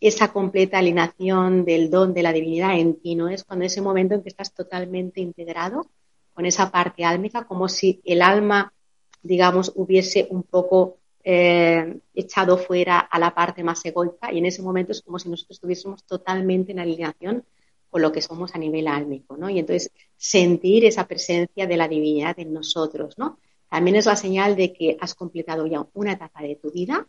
[0.00, 3.28] esa completa alineación del don de la divinidad en ti, ¿no?
[3.28, 5.90] Es cuando ese momento en que estás totalmente integrado
[6.32, 8.72] con esa parte álmica, como si el alma,
[9.22, 14.62] digamos, hubiese un poco eh, echado fuera a la parte más egoica y en ese
[14.62, 17.44] momento es como si nosotros estuviésemos totalmente en alineación
[17.90, 19.50] con lo que somos a nivel álmico, ¿no?
[19.50, 23.38] Y entonces sentir esa presencia de la divinidad en nosotros, ¿no?
[23.70, 27.06] También es la señal de que has completado ya una etapa de tu vida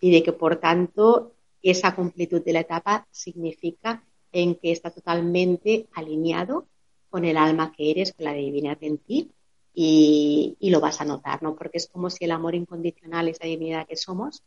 [0.00, 5.88] y de que, por tanto, esa completud de la etapa significa en que está totalmente
[5.92, 6.66] alineado
[7.10, 9.30] con el alma que eres, con la divinidad en ti
[9.74, 11.54] y, lo vas a notar, ¿no?
[11.54, 14.42] Porque es como si el amor incondicional, esa divinidad que somos,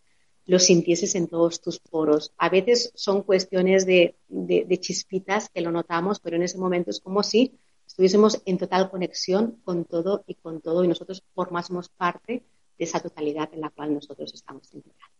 [0.45, 2.33] lo sintieses en todos tus poros.
[2.37, 6.99] A veces son cuestiones de, de, chispitas que lo notamos, pero en ese momento es
[6.99, 7.53] como si
[7.93, 12.41] estuviésemos en total conexión con todo y con todo y nosotros formásemos parte
[12.79, 15.13] de esa totalidad en la cual nosotros estamos integrados.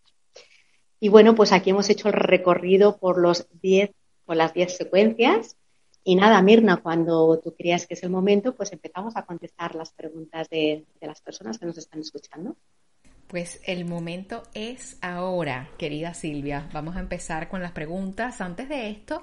[1.00, 3.92] Y bueno, pues aquí hemos hecho el recorrido por los 10
[4.26, 5.56] por las 10 secuencias
[6.04, 9.94] y nada, Mirna, cuando tú creas que es el momento, pues empezamos a contestar las
[9.94, 12.56] preguntas de las personas que nos están escuchando.
[13.28, 16.70] Pues el momento es ahora, querida Silvia.
[16.74, 18.42] Vamos a empezar con las preguntas.
[18.42, 19.22] Antes de esto,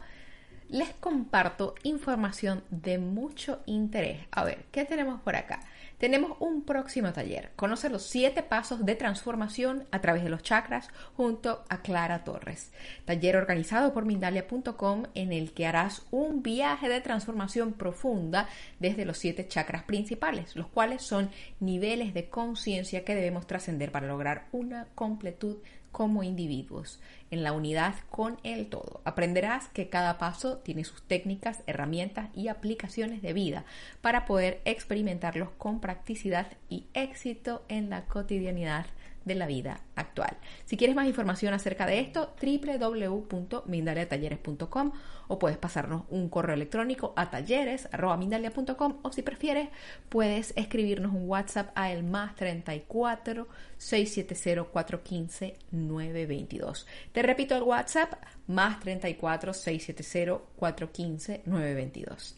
[0.70, 4.20] les comparto información de mucho interés.
[4.30, 5.60] A ver, ¿qué tenemos por acá?
[6.00, 7.50] tenemos un próximo taller.
[7.56, 12.72] Conoce los siete pasos de transformación a través de los chakras junto a Clara Torres.
[13.04, 19.18] Taller organizado por Mindalia.com en el que harás un viaje de transformación profunda desde los
[19.18, 21.30] siete chakras principales, los cuales son
[21.60, 25.58] niveles de conciencia que debemos trascender para lograr una completud
[25.92, 27.00] como individuos,
[27.30, 29.00] en la unidad con el todo.
[29.04, 33.64] Aprenderás que cada paso tiene sus técnicas, herramientas y aplicaciones de vida
[34.00, 38.86] para poder experimentarlos con practicidad y éxito en la cotidianidad
[39.24, 40.36] de la vida actual.
[40.64, 44.92] Si quieres más información acerca de esto, www.mindaliatalleres.com
[45.28, 49.68] o puedes pasarnos un correo electrónico a talleres.mindalia.com o si prefieres
[50.08, 56.86] puedes escribirnos un WhatsApp a el más 34 670 415 922.
[57.12, 58.14] Te repito el WhatsApp
[58.46, 62.36] más 34 670 415 922.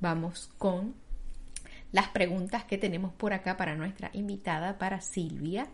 [0.00, 0.94] Vamos con
[1.92, 5.68] las preguntas que tenemos por acá para nuestra invitada, para Silvia.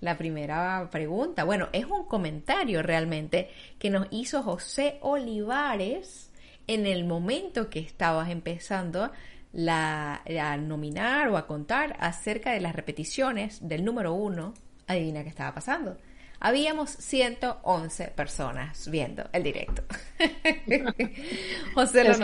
[0.00, 6.30] La primera pregunta, bueno, es un comentario realmente que nos hizo José Olivares
[6.68, 9.10] en el momento que estabas empezando
[9.52, 14.54] la, a nominar o a contar acerca de las repeticiones del número uno.
[14.86, 15.96] Adivina qué estaba pasando.
[16.40, 19.82] Habíamos 111 personas viendo el directo.
[21.74, 22.14] José lo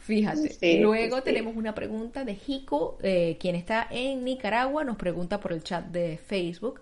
[0.00, 0.80] Fíjate.
[0.80, 5.62] Luego tenemos una pregunta de Jico, eh, quien está en Nicaragua, nos pregunta por el
[5.62, 6.80] chat de Facebook.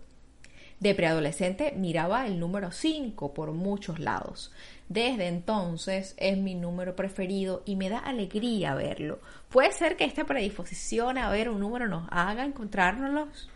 [0.80, 4.52] De preadolescente miraba el número 5 por muchos lados.
[4.88, 9.18] Desde entonces es mi número preferido y me da alegría verlo.
[9.48, 13.50] ¿Puede ser que esta predisposición a ver un número nos haga encontrárnoslos?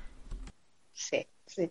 [0.93, 1.71] Sí, sí.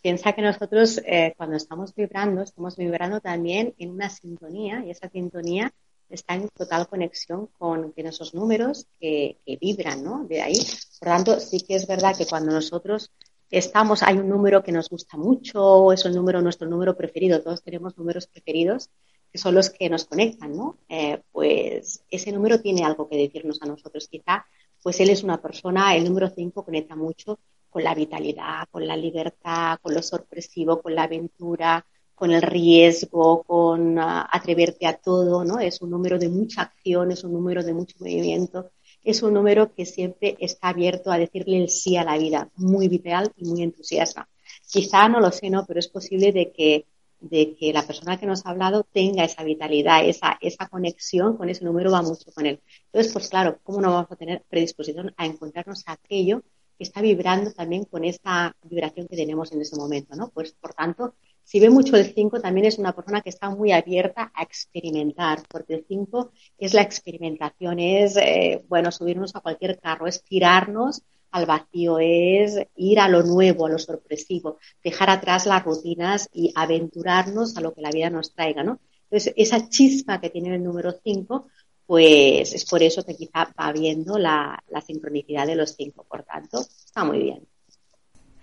[0.00, 5.08] Piensa que nosotros eh, cuando estamos vibrando, estamos vibrando también en una sintonía y esa
[5.08, 5.72] sintonía
[6.12, 10.24] está en total conexión con, esos números que, vibran, ¿no?
[10.24, 10.58] De ahí.
[11.00, 13.10] Por tanto, sí que es verdad que cuando nosotros
[13.50, 17.62] estamos, hay un número que nos gusta mucho, es el número, nuestro número preferido, todos
[17.62, 18.90] tenemos números preferidos,
[19.30, 20.78] que son los que nos conectan, ¿no?
[20.88, 24.08] Eh, pues ese número tiene algo que decirnos a nosotros.
[24.08, 24.46] Quizá,
[24.82, 27.38] pues él es una persona, el número 5 conecta mucho
[27.70, 31.86] con la vitalidad, con la libertad, con lo sorpresivo, con la aventura,
[32.22, 35.58] con el riesgo, con ah, atreverte a todo, ¿no?
[35.58, 38.70] Es un número de mucha acción, es un número de mucho movimiento,
[39.02, 42.86] es un número que siempre está abierto a decirle el sí a la vida, muy
[42.86, 44.28] vital y muy entusiasta.
[44.70, 45.66] Quizá no lo sé, ¿no?
[45.66, 46.86] Pero es posible de que,
[47.18, 51.48] de que la persona que nos ha hablado tenga esa vitalidad, esa, esa conexión con
[51.48, 52.60] ese número va mucho con él.
[52.84, 56.44] Entonces, pues claro, ¿cómo no vamos a tener predisposición a encontrarnos aquello
[56.78, 60.28] que está vibrando también con esa vibración que tenemos en ese momento, ¿no?
[60.28, 63.72] Pues, por tanto, si ve mucho el 5, también es una persona que está muy
[63.72, 69.78] abierta a experimentar, porque el 5 es la experimentación, es, eh, bueno, subirnos a cualquier
[69.78, 75.46] carro, es tirarnos al vacío, es ir a lo nuevo, a lo sorpresivo, dejar atrás
[75.46, 78.80] las rutinas y aventurarnos a lo que la vida nos traiga, ¿no?
[79.04, 81.48] Entonces, esa chispa que tiene el número 5,
[81.86, 86.04] pues es por eso que quizá va viendo la, la sincronicidad de los 5.
[86.08, 87.46] Por tanto, está muy bien.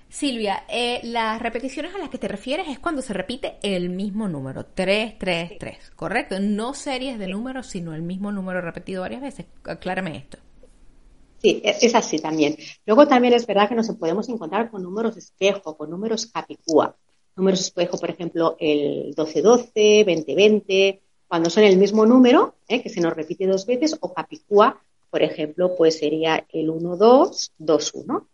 [0.09, 4.27] Silvia, eh, las repeticiones a las que te refieres es cuando se repite el mismo
[4.27, 6.39] número, 3, 3, 3, ¿correcto?
[6.39, 9.45] No series de números, sino el mismo número repetido varias veces.
[9.63, 10.39] Aclárame esto.
[11.37, 12.57] Sí, e, es así también.
[12.87, 16.95] Luego también es verdad que nos podemos encontrar con números espejo, con números capicúa.
[17.35, 22.81] Números espejo, por ejemplo, el 12-12, 20-20, cuando son el mismo número, ¿eh?
[22.81, 28.25] que se nos repite dos veces, o capicúa, por ejemplo, pues sería el 1-2, 2-1.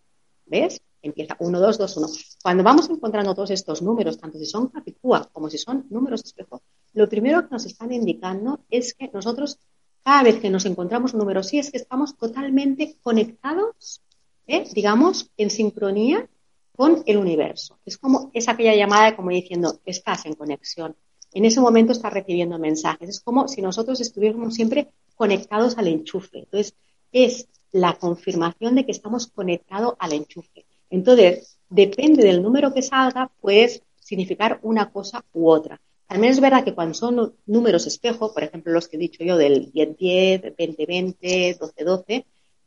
[0.47, 0.81] ¿Ves?
[1.07, 2.07] Empieza 1, 2, 2, 1.
[2.41, 6.61] Cuando vamos encontrando todos estos números, tanto si son capicúa como si son números espejo,
[6.93, 9.59] lo primero que nos están indicando es que nosotros,
[10.03, 14.01] cada vez que nos encontramos un número sí, es que estamos totalmente conectados,
[14.47, 14.65] ¿eh?
[14.73, 16.29] digamos, en sincronía
[16.75, 17.79] con el universo.
[17.85, 20.95] Es como es aquella llamada como diciendo, estás en conexión.
[21.33, 23.09] En ese momento estás recibiendo mensajes.
[23.09, 26.39] Es como si nosotros estuviéramos siempre conectados al enchufe.
[26.39, 26.75] Entonces,
[27.11, 30.65] es la confirmación de que estamos conectados al enchufe.
[30.95, 35.81] Entonces, depende del número que salga, puede significar una cosa u otra.
[36.07, 39.35] También es verdad que cuando son números espejo, por ejemplo, los que he dicho yo
[39.37, 41.57] del 10-10, 20-20,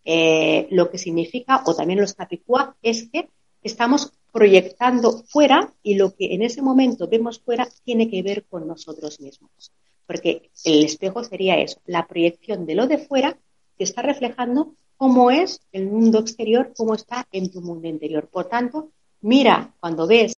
[0.04, 3.28] 12-12, lo que significa, o también los capicúa, es que
[3.62, 8.66] estamos proyectando fuera y lo que en ese momento vemos fuera tiene que ver con
[8.66, 9.72] nosotros mismos.
[10.06, 13.38] Porque el espejo sería eso, la proyección de lo de fuera
[13.78, 18.28] que está reflejando cómo es el mundo exterior, cómo está en tu mundo interior.
[18.28, 18.90] Por tanto,
[19.20, 20.34] mira cuando ves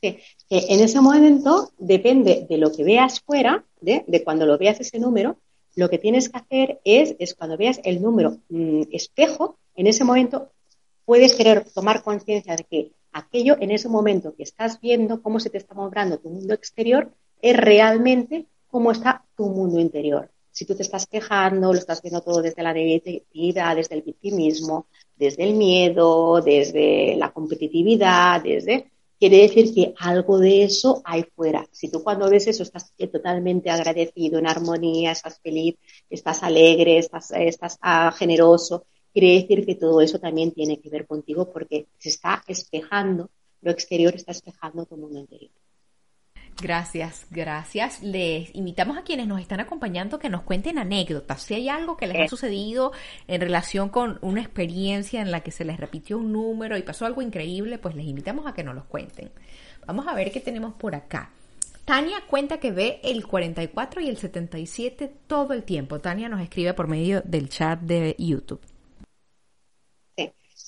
[0.00, 4.98] que en ese momento depende de lo que veas fuera, de, cuando lo veas ese
[4.98, 5.38] número,
[5.74, 10.04] lo que tienes que hacer es, es cuando veas el número mm, espejo, en ese
[10.04, 10.50] momento
[11.04, 15.50] puedes querer tomar conciencia de que aquello en ese momento que estás viendo cómo se
[15.50, 20.30] te está mostrando tu mundo exterior es realmente cómo está tu mundo interior.
[20.50, 24.86] Si tú te estás quejando, lo estás viendo todo desde la negatividad, desde el victimismo,
[25.16, 28.90] desde el miedo, desde la competitividad, desde
[29.20, 31.66] quiere decir que algo de eso hay fuera.
[31.70, 35.76] Si tú cuando ves eso estás totalmente agradecido, en armonía, estás feliz,
[36.08, 41.06] estás alegre, estás, estás ah, generoso, quiere decir que todo eso también tiene que ver
[41.06, 43.30] contigo porque se está espejando,
[43.62, 45.50] lo exterior está espejando tu mundo interior.
[46.62, 48.02] Gracias, gracias.
[48.02, 51.42] Les invitamos a quienes nos están acompañando que nos cuenten anécdotas.
[51.42, 52.92] Si hay algo que les ha sucedido
[53.28, 57.06] en relación con una experiencia en la que se les repitió un número y pasó
[57.06, 59.30] algo increíble, pues les invitamos a que nos los cuenten.
[59.86, 61.30] Vamos a ver qué tenemos por acá.
[61.86, 65.98] Tania cuenta que ve el 44 y el 77 todo el tiempo.
[65.98, 68.60] Tania nos escribe por medio del chat de YouTube.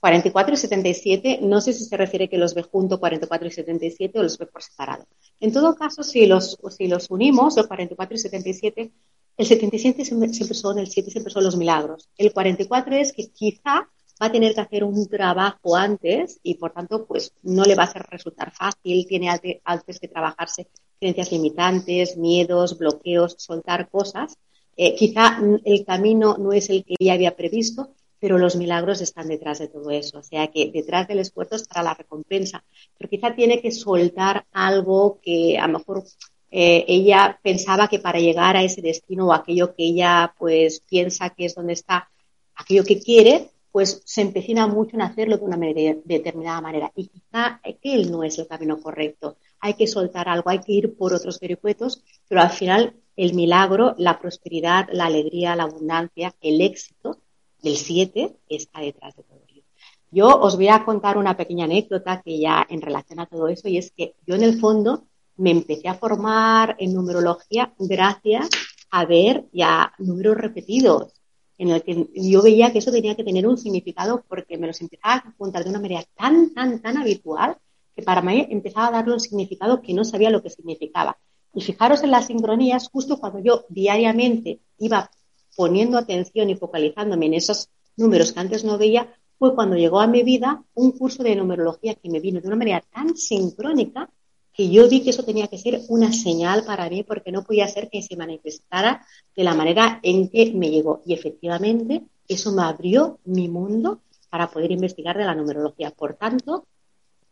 [0.03, 4.19] 44 y 77, no sé si se refiere que los ve junto 44 y 77
[4.19, 5.07] o los ve por separado.
[5.39, 8.93] En todo caso, si los, si los unimos, los 44 y 77,
[9.37, 12.09] el 77 siempre, son, el 7 siempre son los milagros.
[12.17, 13.89] El 44 es que quizá
[14.21, 17.85] va a tener que hacer un trabajo antes y por tanto pues no le va
[17.85, 19.31] a resultar fácil, tiene
[19.63, 20.67] antes que trabajarse
[20.99, 24.37] creencias limitantes, miedos, bloqueos, soltar cosas.
[24.77, 29.27] Eh, quizá el camino no es el que ella había previsto, pero los milagros están
[29.27, 30.21] detrás de todo eso.
[30.21, 32.63] O sea que detrás del esfuerzo está la recompensa.
[32.97, 36.05] Pero quizá tiene que soltar algo que a lo mejor
[36.53, 41.31] eh, ella pensaba que para llegar a ese destino o aquello que ella pues piensa
[41.31, 42.13] que es donde está
[42.55, 45.59] aquello que quiere, pues se empecina mucho en hacerlo de una
[46.05, 46.93] determinada manera.
[46.95, 49.37] Y quizá él no es el camino correcto.
[49.59, 53.97] Hay que soltar algo, hay que ir por otros vericuetos, pero al final el milagro,
[53.99, 57.19] la prosperidad, la alegría, la abundancia, el éxito,
[57.63, 59.63] del 7 está detrás de todo ello.
[60.11, 63.69] Yo os voy a contar una pequeña anécdota que ya en relación a todo eso
[63.69, 65.05] y es que yo en el fondo
[65.37, 68.51] me empecé a formar en numerología gracias
[68.91, 71.15] a ver ya números repetidos
[71.57, 74.81] en el que yo veía que eso tenía que tener un significado porque me los
[74.81, 77.57] empezaba a contar de una manera tan, tan, tan habitual
[77.95, 81.19] que para mí empezaba a darle un significado que no sabía lo que significaba.
[81.55, 85.11] Y fijaros en las sincronías, justo cuando yo diariamente iba
[85.57, 90.07] poniendo atención y focalizándome en esos números que antes no veía, fue cuando llegó a
[90.07, 94.09] mi vida un curso de numerología que me vino de una manera tan sincrónica
[94.53, 97.67] que yo vi que eso tenía que ser una señal para mí porque no podía
[97.69, 101.03] ser que se manifestara de la manera en que me llegó.
[101.07, 105.91] Y efectivamente, eso me abrió mi mundo para poder investigar de la numerología.
[105.91, 106.67] Por tanto,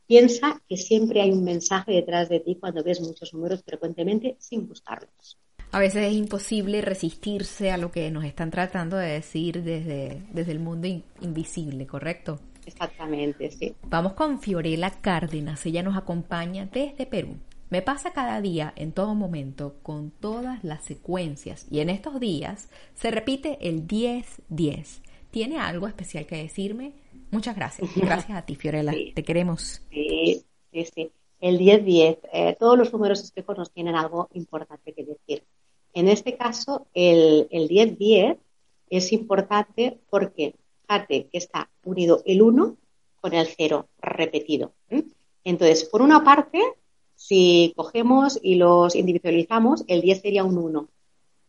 [0.07, 4.67] piensa que siempre hay un mensaje detrás de ti cuando ves muchos números frecuentemente sin
[4.67, 5.39] buscarlos
[5.73, 10.53] a veces es imposible resistirse a lo que nos están tratando de decir desde, desde
[10.53, 10.89] el mundo
[11.21, 12.41] invisible, ¿correcto?
[12.67, 13.75] Exactamente, sí.
[13.89, 17.37] Vamos con Fiorella Cárdenas, ella nos acompaña desde Perú.
[17.71, 22.69] Me pasa cada día, en todo momento, con todas las secuencias y en estos días
[22.95, 25.03] se repite el 10-10.
[25.31, 26.95] ¿Tiene algo especial que decirme?
[27.31, 27.89] Muchas gracias.
[27.97, 28.93] Gracias a ti, Fiorella.
[29.15, 29.83] Te queremos.
[29.91, 31.13] Sí, sí, sí.
[31.41, 32.19] El 10-10.
[32.33, 35.45] Eh, todos los números espejos nos tienen algo importante que decir.
[35.93, 38.39] En este caso, el, 10-10
[38.91, 42.77] es importante porque, fíjate que está unido el 1
[43.21, 44.73] con el 0 repetido.
[45.45, 46.61] Entonces, por una parte,
[47.17, 50.89] si cogemos y los individualizamos, el 10 sería un 1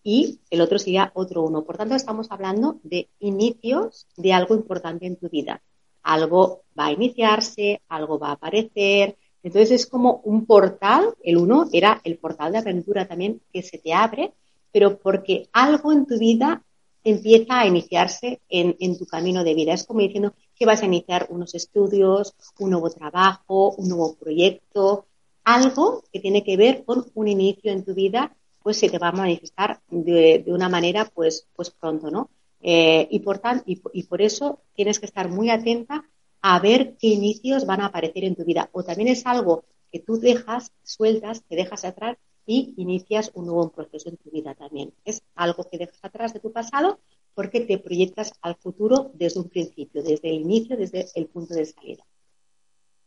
[0.04, 1.64] y el otro sería otro 1.
[1.64, 5.62] Por tanto, estamos hablando de inicios de algo importante en tu vida.
[6.04, 11.68] Algo va a iniciarse, algo va a aparecer, entonces es como un portal, el uno
[11.72, 14.34] era el portal de aventura también que se te abre,
[14.72, 16.64] pero porque algo en tu vida
[17.04, 19.74] empieza a iniciarse en, tu camino de vida.
[19.74, 25.08] Es como diciendo que vas a iniciar unos estudios, un nuevo trabajo, un nuevo proyecto,
[25.44, 29.08] algo que tiene que ver con un inicio en tu vida, pues se te va
[29.08, 32.30] a manifestar de, una manera pues, pues pronto, ¿no?
[32.62, 36.06] Eh, y, por tanto, y por eso tienes que estar muy atenta
[36.42, 38.70] a ver qué inicios van a aparecer en tu vida.
[38.74, 43.70] O también es algo que tú dejas, sueltas, te dejas atrás y inicias un nuevo
[43.70, 44.94] proceso en tu vida también.
[45.06, 47.00] Es algo que dejas atrás de tu pasado
[47.34, 51.66] porque te proyectas al futuro desde un principio, desde el inicio, desde el punto de
[51.66, 52.04] salida.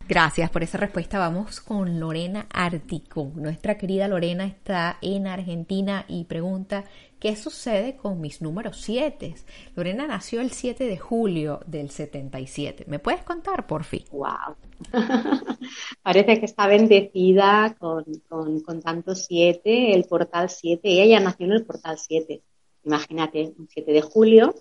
[0.07, 1.19] Gracias por esa respuesta.
[1.19, 3.33] Vamos con Lorena Artico.
[3.37, 6.85] Nuestra querida Lorena está en Argentina y pregunta,
[7.19, 9.35] ¿qué sucede con mis números 7?
[9.75, 12.85] Lorena nació el 7 de julio del 77.
[12.87, 14.05] ¿Me puedes contar, por fin?
[14.13, 14.57] ¡Wow!
[16.03, 20.81] Parece que está bendecida con, con, tanto 7, el portal 7.
[20.87, 22.43] Ella ya nació en el portal 7.
[22.85, 24.55] Imagínate, un 7 de julio,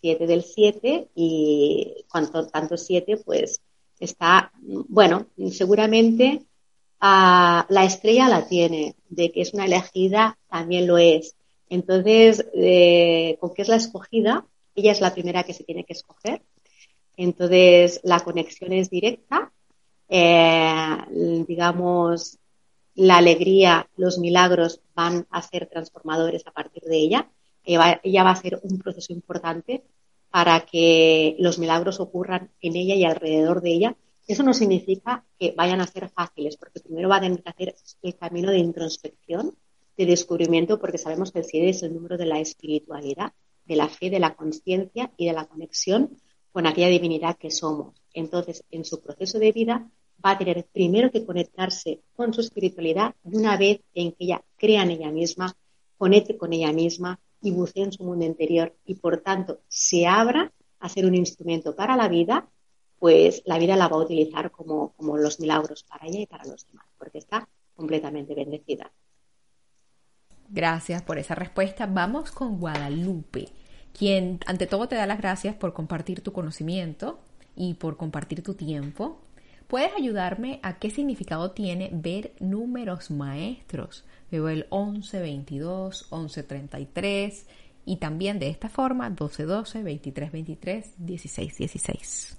[0.00, 3.60] 7 del 7 y cuanto tanto 7, pues
[4.00, 6.42] está, bueno, seguramente
[7.00, 11.36] ah, la estrella la tiene, de que es una elegida también lo es.
[11.68, 15.92] Entonces, eh, con qué es la escogida, ella es la primera que se tiene que
[15.92, 16.42] escoger.
[17.16, 19.52] Entonces, la conexión es directa
[20.08, 20.96] eh,
[21.46, 22.38] digamos,
[22.94, 27.30] la alegría, los milagros van a ser transformadores a partir de ella.
[27.64, 29.84] Ella va, a ser un proceso importante
[30.30, 33.96] para que los milagros ocurran en ella y alrededor de ella.
[34.26, 37.74] Eso no significa que vayan a ser fáciles, porque primero va a tener que hacer
[38.02, 39.54] el camino de introspección,
[39.96, 43.32] de descubrimiento, porque sabemos que el 7 es el número de la espiritualidad,
[43.64, 46.18] de la fe, de la conciencia y de la conexión
[46.52, 48.02] con aquella divinidad que somos.
[48.12, 49.90] Entonces, en su proceso de vida
[50.24, 54.42] va a tener primero que conectarse con su espiritualidad y una vez en que ella
[54.56, 55.56] crea en ella misma,
[55.96, 60.52] conecte con ella misma y bucee en su mundo interior y por tanto se abra
[60.80, 62.48] a ser un instrumento para la vida,
[62.98, 66.44] pues la vida la va a utilizar como, como los milagros para ella y para
[66.44, 68.92] los demás, porque está completamente bendecida.
[70.48, 71.86] Gracias por esa respuesta.
[71.86, 73.48] Vamos con Guadalupe,
[73.96, 77.20] quien ante todo te da las gracias por compartir tu conocimiento
[77.54, 79.20] y por compartir tu tiempo.
[79.68, 84.02] ¿Puedes ayudarme a qué significado tiene ver números maestros?
[84.30, 87.46] Veo el 11, 22, 11, 33
[87.84, 92.38] y también de esta forma 12, 12, 23, 23, 16, 16.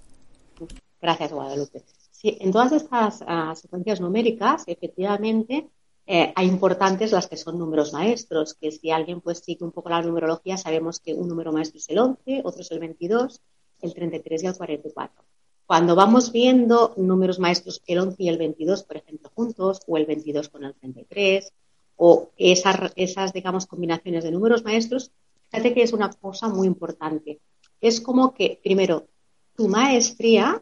[1.00, 1.84] Gracias, Guadalupe.
[2.10, 5.68] Sí, en todas estas uh, secuencias numéricas, efectivamente,
[6.08, 9.88] eh, hay importantes las que son números maestros, que si alguien pues sigue un poco
[9.88, 13.40] la numerología, sabemos que un número maestro es el 11, otro es el 22,
[13.82, 15.24] el 33 y el 44.
[15.70, 20.04] Cuando vamos viendo números maestros, el 11 y el 22, por ejemplo, juntos, o el
[20.04, 21.52] 22 con el 33,
[21.94, 25.12] o esas, esas digamos, combinaciones de números maestros,
[25.48, 27.40] fíjate que es una cosa muy importante.
[27.80, 29.06] Es como que, primero,
[29.54, 30.60] tu maestría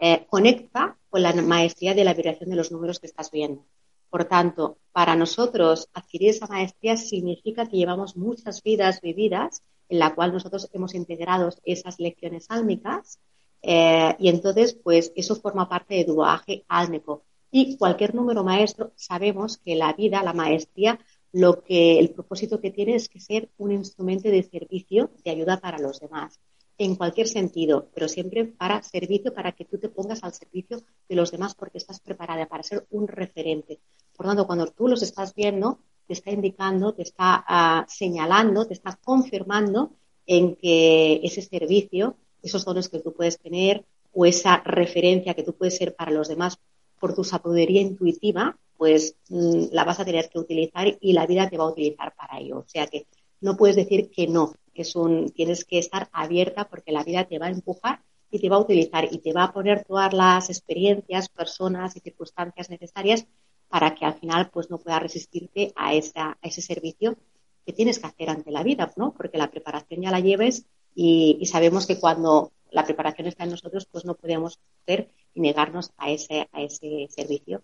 [0.00, 3.64] eh, conecta con la maestría de la vibración de los números que estás viendo.
[4.08, 10.16] Por tanto, para nosotros adquirir esa maestría significa que llevamos muchas vidas vividas en la
[10.16, 13.20] cual nosotros hemos integrado esas lecciones álmicas
[13.62, 17.24] eh, y entonces, pues eso forma parte de duaje álmico.
[17.50, 20.98] Y cualquier número maestro, sabemos que la vida, la maestría,
[21.32, 25.60] lo que el propósito que tiene es que ser un instrumento de servicio, de ayuda
[25.60, 26.40] para los demás,
[26.78, 31.14] en cualquier sentido, pero siempre para servicio, para que tú te pongas al servicio de
[31.14, 33.80] los demás porque estás preparada para ser un referente.
[34.16, 38.74] Por tanto, cuando tú los estás viendo, te está indicando, te está uh, señalando, te
[38.74, 39.92] está confirmando
[40.26, 45.54] en que ese servicio esos dones que tú puedes tener o esa referencia que tú
[45.54, 46.58] puedes ser para los demás
[46.98, 51.48] por tu sabiduría intuitiva, pues mm, la vas a tener que utilizar y la vida
[51.48, 52.58] te va a utilizar para ello.
[52.58, 53.06] O sea que
[53.40, 57.38] no puedes decir que no, es un, tienes que estar abierta porque la vida te
[57.38, 60.50] va a empujar y te va a utilizar y te va a poner todas las
[60.50, 63.26] experiencias, personas y circunstancias necesarias
[63.68, 67.16] para que al final pues no puedas resistirte a, esa, a ese servicio
[67.64, 69.12] que tienes que hacer ante la vida, ¿no?
[69.12, 73.86] Porque la preparación ya la lleves y, sabemos que cuando la preparación está en nosotros,
[73.90, 77.62] pues no podemos hacer y negarnos a ese, a ese servicio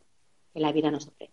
[0.52, 1.32] que la vida nos ofrece.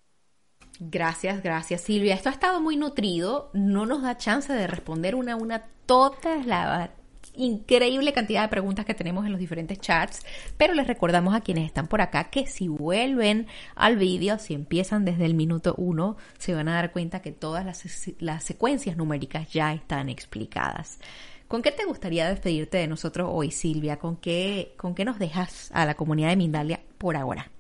[0.80, 2.16] Gracias, gracias Silvia.
[2.16, 6.46] Esto ha estado muy nutrido, no nos da chance de responder una a una todas
[6.46, 6.90] las
[7.36, 10.26] increíble cantidad de preguntas que tenemos en los diferentes chats,
[10.58, 15.06] pero les recordamos a quienes están por acá que si vuelven al vídeo, si empiezan
[15.06, 17.84] desde el minuto uno, se van a dar cuenta que todas las,
[18.20, 21.00] las secuencias numéricas ya están explicadas.
[21.54, 24.00] ¿Con qué te gustaría despedirte de nosotros hoy, Silvia?
[24.00, 27.52] ¿Con qué, con qué nos dejas a la comunidad de Mindalia por ahora?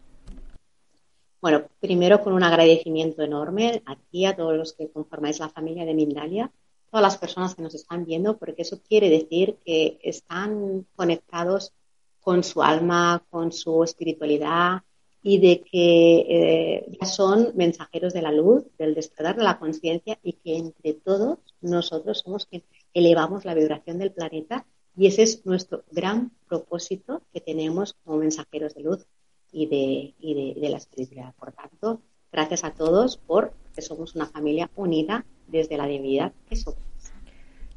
[1.39, 5.93] Bueno, primero con un agradecimiento enorme aquí a todos los que conformáis la familia de
[5.93, 6.51] Mindalia,
[6.89, 11.71] todas las personas que nos están viendo, porque eso quiere decir que están conectados
[12.19, 14.81] con su alma, con su espiritualidad
[15.23, 20.19] y de que eh, ya son mensajeros de la luz, del despertar de la conciencia
[20.21, 24.65] y que entre todos nosotros somos quienes elevamos la vibración del planeta
[24.95, 29.07] y ese es nuestro gran propósito que tenemos como mensajeros de luz
[29.51, 31.33] y de, de, la espiritualidad.
[31.35, 32.01] Por tanto,
[32.31, 36.92] gracias a todos por que somos una familia unida desde la divinidad que somos.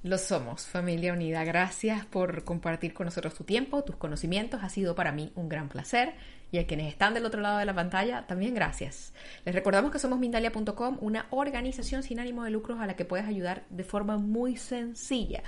[0.07, 1.43] Lo somos, familia unida.
[1.43, 4.63] Gracias por compartir con nosotros tu tiempo, tus conocimientos.
[4.63, 6.15] Ha sido para mí un gran placer.
[6.53, 9.13] Y a quienes están del otro lado de la pantalla, también gracias.
[9.45, 13.27] Les recordamos que somos Mindalia.com, una organización sin ánimo de lucros a la que puedes
[13.27, 15.43] ayudar de forma muy sencilla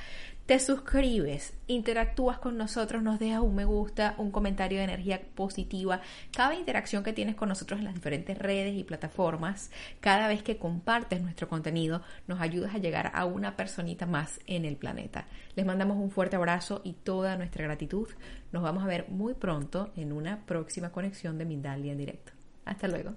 [0.49, 6.01] te suscribes, interactúas con nosotros, nos dejas un me gusta, un comentario de energía positiva.
[6.34, 9.70] Cada interacción que tienes con nosotros en las diferentes redes y plataformas,
[10.01, 14.64] cada vez que compartes nuestro contenido, nos ayudas a llegar a una personita más en
[14.64, 15.26] el planeta.
[15.55, 18.09] Les mandamos un fuerte abrazo y toda nuestra gratitud.
[18.51, 22.32] Nos vamos a ver muy pronto en una próxima conexión de Mindalia en directo.
[22.64, 23.12] Hasta luego.